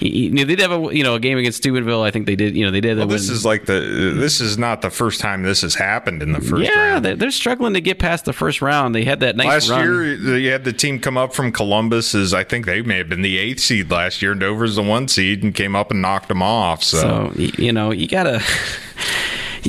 you 0.00 0.30
know, 0.30 0.44
they 0.44 0.54
did 0.54 0.60
have 0.60 0.72
a 0.72 0.94
you 0.94 1.02
know 1.02 1.14
a 1.14 1.20
game 1.20 1.38
against 1.38 1.58
Steubenville. 1.58 2.02
I 2.02 2.10
think 2.10 2.26
they 2.26 2.36
did. 2.36 2.56
You 2.56 2.64
know, 2.64 2.70
they 2.70 2.80
did. 2.80 2.98
Well, 2.98 3.06
this 3.06 3.28
is 3.28 3.44
like 3.44 3.66
the 3.66 4.14
this 4.16 4.40
is 4.40 4.58
not 4.58 4.82
the 4.82 4.90
first 4.90 5.20
time 5.20 5.42
this 5.42 5.62
has 5.62 5.74
happened 5.74 6.22
in 6.22 6.32
the 6.32 6.40
first. 6.40 6.62
Yeah, 6.62 6.78
round. 6.78 7.04
They're, 7.04 7.16
they're 7.16 7.30
struggling 7.30 7.74
to 7.74 7.80
get 7.80 7.98
past 7.98 8.24
the 8.24 8.32
first 8.32 8.62
round. 8.62 8.94
They 8.94 9.04
had 9.04 9.20
that 9.20 9.36
nice 9.36 9.46
last 9.46 9.70
run. 9.70 9.82
year. 9.82 10.38
You 10.38 10.50
had 10.50 10.64
the 10.64 10.72
team 10.72 11.00
come 11.00 11.16
up 11.16 11.34
from 11.34 11.52
Columbus. 11.52 12.14
Is 12.14 12.32
I 12.32 12.44
think 12.44 12.66
they 12.66 12.82
may 12.82 12.98
have 12.98 13.08
been 13.08 13.22
the 13.22 13.38
eighth 13.38 13.60
seed 13.60 13.90
last 13.90 14.22
year. 14.22 14.32
And 14.32 14.40
Dover's 14.40 14.76
the 14.76 14.82
one 14.82 15.08
seed 15.08 15.42
and 15.42 15.54
came 15.54 15.74
up 15.74 15.90
and 15.90 16.00
knocked 16.00 16.28
them 16.28 16.42
off. 16.42 16.82
So, 16.84 16.98
so 16.98 17.32
you 17.36 17.72
know, 17.72 17.90
you 17.90 18.06
gotta 18.06 18.42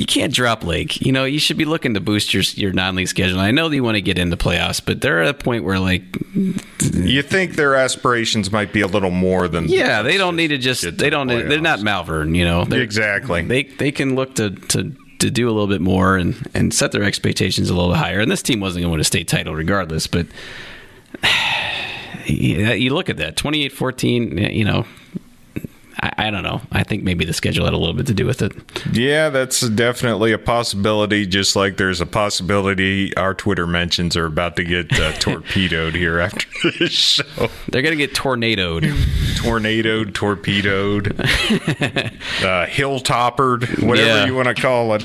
you 0.00 0.06
can't 0.06 0.32
drop 0.32 0.64
Lake. 0.64 1.02
You 1.02 1.12
know, 1.12 1.26
you 1.26 1.38
should 1.38 1.58
be 1.58 1.66
looking 1.66 1.92
to 1.92 2.00
boost 2.00 2.32
your 2.32 2.42
your 2.54 2.72
non-league 2.72 3.08
schedule. 3.08 3.38
I 3.38 3.50
know 3.50 3.68
that 3.68 3.76
you 3.76 3.84
want 3.84 3.96
to 3.96 4.00
get 4.00 4.18
into 4.18 4.34
playoffs, 4.34 4.82
but 4.82 5.02
they're 5.02 5.22
at 5.22 5.28
a 5.28 5.34
point 5.34 5.62
where 5.62 5.78
like 5.78 6.02
you 6.34 7.20
think 7.20 7.56
their 7.56 7.74
aspirations 7.74 8.50
might 8.50 8.72
be 8.72 8.80
a 8.80 8.86
little 8.86 9.10
more 9.10 9.46
than 9.46 9.68
yeah. 9.68 10.00
They 10.00 10.16
don't 10.16 10.36
need 10.36 10.48
to 10.48 10.58
just 10.58 10.96
they 10.96 11.10
don't. 11.10 11.26
The 11.26 11.42
they're 11.42 11.60
not 11.60 11.82
Malvern. 11.82 12.34
You 12.34 12.46
know, 12.46 12.64
they're, 12.64 12.80
exactly. 12.80 13.42
They 13.42 13.64
they 13.64 13.92
can 13.92 14.14
look 14.14 14.36
to 14.36 14.48
to 14.50 14.90
to 15.18 15.30
do 15.30 15.46
a 15.46 15.52
little 15.52 15.66
bit 15.66 15.82
more 15.82 16.16
and 16.16 16.48
and 16.54 16.72
set 16.72 16.92
their 16.92 17.02
expectations 17.02 17.68
a 17.68 17.74
little 17.74 17.94
higher. 17.94 18.20
And 18.20 18.32
this 18.32 18.42
team 18.42 18.60
wasn't 18.60 18.84
going 18.84 18.88
to 18.88 18.92
win 18.92 19.00
a 19.00 19.04
state 19.04 19.28
title 19.28 19.54
regardless, 19.54 20.06
but. 20.06 20.26
You 22.26 22.94
look 22.94 23.08
at 23.08 23.16
that 23.16 23.36
28-14 23.36 24.54
you 24.54 24.64
know 24.64 24.84
I, 26.02 26.12
I, 26.16 26.30
don't 26.30 26.42
know. 26.42 26.62
I 26.72 26.82
think 26.82 27.02
maybe 27.02 27.24
the 27.24 27.32
schedule 27.32 27.64
had 27.64 27.74
a 27.74 27.76
little 27.76 27.94
bit 27.94 28.06
to 28.06 28.14
do 28.14 28.24
with 28.24 28.40
it. 28.42 28.52
Yeah, 28.92 29.28
that's 29.28 29.60
definitely 29.60 30.32
a 30.32 30.38
possibility. 30.38 31.26
Just 31.26 31.56
like 31.56 31.76
there's 31.76 32.00
a 32.00 32.06
possibility 32.06 33.14
our 33.16 33.34
Twitter 33.34 33.66
mentions 33.66 34.16
are 34.16 34.26
about 34.26 34.56
to 34.56 34.64
get 34.64 34.98
uh, 34.98 35.12
torpedoed 35.18 35.94
here 35.94 36.18
after 36.18 36.46
this 36.78 36.92
show. 36.92 37.48
They're 37.68 37.82
gonna 37.82 37.96
get 37.96 38.14
tornadoed, 38.14 38.84
tornadoed, 39.36 40.14
torpedoed, 40.14 41.20
uh, 42.42 42.66
hill 42.66 43.00
toppered, 43.00 43.64
whatever 43.82 44.08
yeah. 44.08 44.26
you 44.26 44.34
want 44.34 44.48
to 44.48 44.54
call 44.54 44.94
it. 44.94 45.04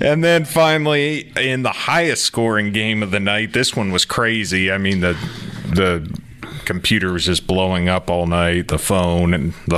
And 0.00 0.24
then 0.24 0.44
finally, 0.44 1.32
in 1.36 1.62
the 1.62 1.70
highest 1.70 2.24
scoring 2.24 2.72
game 2.72 3.02
of 3.02 3.12
the 3.12 3.20
night, 3.20 3.52
this 3.52 3.76
one 3.76 3.92
was 3.92 4.04
crazy. 4.04 4.72
I 4.72 4.78
mean 4.78 5.00
the 5.00 5.16
the 5.66 6.15
computer 6.66 7.12
was 7.12 7.24
just 7.24 7.46
blowing 7.46 7.88
up 7.88 8.10
all 8.10 8.26
night, 8.26 8.68
the 8.68 8.78
phone 8.78 9.32
and 9.32 9.54
the 9.66 9.76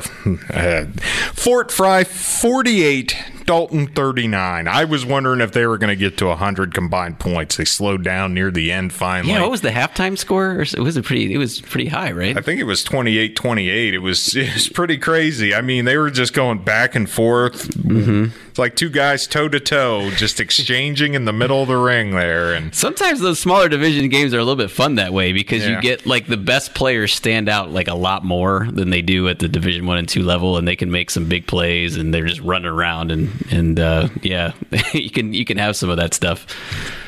uh, 0.53 1.01
Fort 1.33 1.70
Frye 1.70 2.05
48 2.05 3.16
Dalton 3.49 3.87
39. 3.87 4.69
I 4.69 4.85
was 4.85 5.07
wondering 5.07 5.41
if 5.41 5.53
they 5.53 5.67
were 5.67 5.79
going 5.79 5.89
to 5.89 5.97
get 5.97 6.19
to 6.19 6.27
100 6.27 6.75
combined 6.75 7.19
points. 7.19 7.57
They 7.57 7.65
slowed 7.65 8.05
down 8.05 8.35
near 8.35 8.51
the 8.51 8.71
end 8.71 8.93
finally. 8.93 9.33
Yeah, 9.33 9.41
what 9.41 9.51
was 9.51 9.63
the 9.63 9.71
halftime 9.71 10.19
score? 10.19 10.61
It 10.61 10.81
was 10.81 10.99
a 10.99 11.03
pretty 11.03 11.33
it 11.33 11.39
was 11.39 11.63
pretty 11.63 11.89
high, 11.89 12.13
right? 12.13 12.37
I 12.37 12.43
think 12.43 12.61
it 12.61 12.65
was 12.65 12.85
28-28. 12.85 13.95
It 13.95 13.99
was 14.01 14.37
it 14.37 14.53
was 14.53 14.69
pretty 14.69 14.99
crazy. 14.99 15.55
I 15.55 15.63
mean, 15.63 15.87
they 15.87 15.97
were 15.97 16.11
just 16.11 16.35
going 16.35 16.63
back 16.63 16.95
and 16.95 17.09
forth. 17.09 17.69
Mm-hmm. 17.69 18.27
It's 18.51 18.59
like 18.59 18.77
two 18.77 18.91
guys 18.91 19.27
toe 19.27 19.49
to 19.49 19.61
toe 19.61 20.11
just 20.11 20.41
exchanging 20.41 21.15
in 21.15 21.25
the 21.25 21.33
middle 21.33 21.63
of 21.63 21.69
the 21.69 21.77
ring 21.79 22.11
there 22.11 22.53
and 22.53 22.75
Sometimes 22.75 23.21
those 23.21 23.39
smaller 23.39 23.71
division 23.71 24.11
games 24.11 24.35
are 24.35 24.39
a 24.39 24.45
little 24.45 24.57
bit 24.57 24.71
fun 24.71 24.97
that 24.97 25.15
way 25.15 25.33
because 25.33 25.63
yeah. 25.63 25.77
you 25.77 25.81
get 25.81 26.05
like 26.05 26.27
the 26.27 26.37
best 26.37 26.75
players 26.75 27.15
stand 27.15 27.49
out 27.49 27.71
like 27.71 27.89
a 27.89 27.95
lot 27.95 28.25
more 28.25 28.67
than 28.71 28.91
they 28.91 29.01
do 29.01 29.29
at 29.29 29.39
the 29.39 29.49
division 29.49 29.87
1 29.87 29.97
and 29.97 30.09
2 30.09 30.23
level 30.23 30.59
and 30.59 30.69
they 30.69 30.77
can 30.77 30.91
make 30.91 31.09
some 31.09 31.29
big 31.29 31.47
plays 31.47 31.97
and 31.97 32.13
they're 32.13 32.27
just 32.27 32.41
running 32.41 32.69
around 32.69 33.11
and 33.11 33.31
and 33.51 33.79
uh, 33.79 34.09
yeah, 34.22 34.53
you 34.92 35.11
can 35.11 35.33
you 35.33 35.44
can 35.44 35.59
have 35.59 35.77
some 35.77 35.90
of 35.90 35.96
that 35.96 36.14
stuff. 36.14 36.46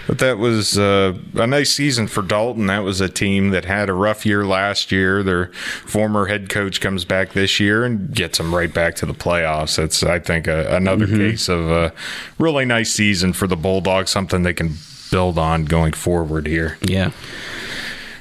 But 0.06 0.18
that 0.18 0.38
was 0.38 0.76
uh, 0.76 1.16
a 1.34 1.46
nice 1.46 1.70
season 1.70 2.08
for 2.08 2.22
Dalton. 2.22 2.66
That 2.66 2.80
was 2.80 3.00
a 3.00 3.08
team 3.08 3.50
that 3.50 3.64
had 3.64 3.88
a 3.88 3.92
rough 3.92 4.26
year 4.26 4.44
last 4.44 4.90
year. 4.90 5.22
Their 5.22 5.52
former 5.86 6.26
head 6.26 6.48
coach 6.48 6.80
comes 6.80 7.04
back 7.04 7.32
this 7.32 7.60
year 7.60 7.84
and 7.84 8.12
gets 8.12 8.38
them 8.38 8.52
right 8.52 8.74
back 8.74 8.96
to 8.96 9.06
the 9.06 9.14
playoffs. 9.14 9.76
That's, 9.76 10.02
I 10.02 10.18
think, 10.18 10.48
a, 10.48 10.74
another 10.74 11.06
mm-hmm. 11.06 11.16
case 11.16 11.48
of 11.48 11.70
a 11.70 11.92
really 12.38 12.64
nice 12.64 12.92
season 12.92 13.32
for 13.32 13.46
the 13.46 13.56
Bulldogs, 13.56 14.10
something 14.10 14.42
they 14.42 14.52
can 14.52 14.74
build 15.12 15.38
on 15.38 15.64
going 15.64 15.92
forward 15.92 16.46
here. 16.48 16.76
Yeah. 16.82 17.12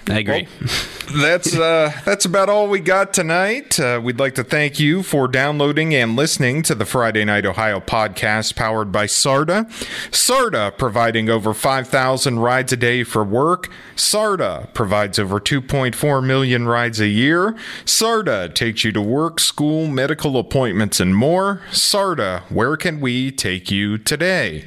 I 0.09 0.19
agree. 0.19 0.47
Well, 0.59 0.69
that's 1.21 1.55
uh, 1.55 1.91
that's 2.05 2.25
about 2.25 2.49
all 2.49 2.67
we 2.67 2.79
got 2.79 3.13
tonight. 3.13 3.79
Uh, 3.79 3.99
we'd 4.03 4.19
like 4.19 4.35
to 4.35 4.43
thank 4.43 4.79
you 4.79 5.03
for 5.03 5.27
downloading 5.27 5.93
and 5.93 6.15
listening 6.15 6.61
to 6.63 6.75
the 6.75 6.85
Friday 6.85 7.25
Night 7.25 7.45
Ohio 7.45 7.79
podcast 7.79 8.55
powered 8.55 8.91
by 8.91 9.05
SARTA. 9.05 9.67
SARTA 10.11 10.73
providing 10.77 11.29
over 11.29 11.53
5,000 11.53 12.39
rides 12.39 12.73
a 12.73 12.77
day 12.77 13.03
for 13.03 13.23
work. 13.23 13.69
SARTA 13.95 14.69
provides 14.73 15.19
over 15.19 15.39
2.4 15.39 16.25
million 16.25 16.67
rides 16.67 16.99
a 16.99 17.07
year. 17.07 17.55
SARTA 17.85 18.49
takes 18.53 18.83
you 18.83 18.91
to 18.91 19.01
work, 19.01 19.39
school, 19.39 19.87
medical 19.87 20.37
appointments, 20.37 20.99
and 20.99 21.15
more. 21.15 21.61
SARTA, 21.71 22.43
where 22.49 22.77
can 22.77 22.99
we 22.99 23.31
take 23.31 23.69
you 23.71 23.97
today? 23.97 24.65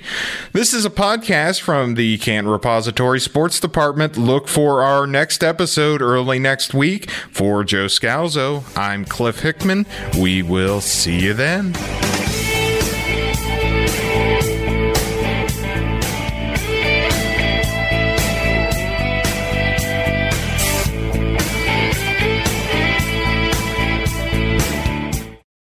This 0.52 0.72
is 0.72 0.84
a 0.84 0.90
podcast 0.90 1.60
from 1.60 1.94
the 1.94 2.18
Canton 2.18 2.50
Repository 2.50 3.20
Sports 3.20 3.60
Department. 3.60 4.16
Look 4.16 4.48
for 4.48 4.82
our 4.82 5.06
next 5.06 5.31
episode 5.40 6.02
early 6.02 6.22
early 6.22 6.38
next 6.38 6.74
week. 6.74 7.10
For 7.30 7.64
Joe 7.64 7.86
Scalzo, 7.86 8.64
I'm 8.76 9.04
Cliff 9.04 9.40
Hickman. 9.40 9.86
We 10.18 10.42
will 10.42 10.80
see 10.80 11.20
you 11.20 11.34
then. 11.34 11.72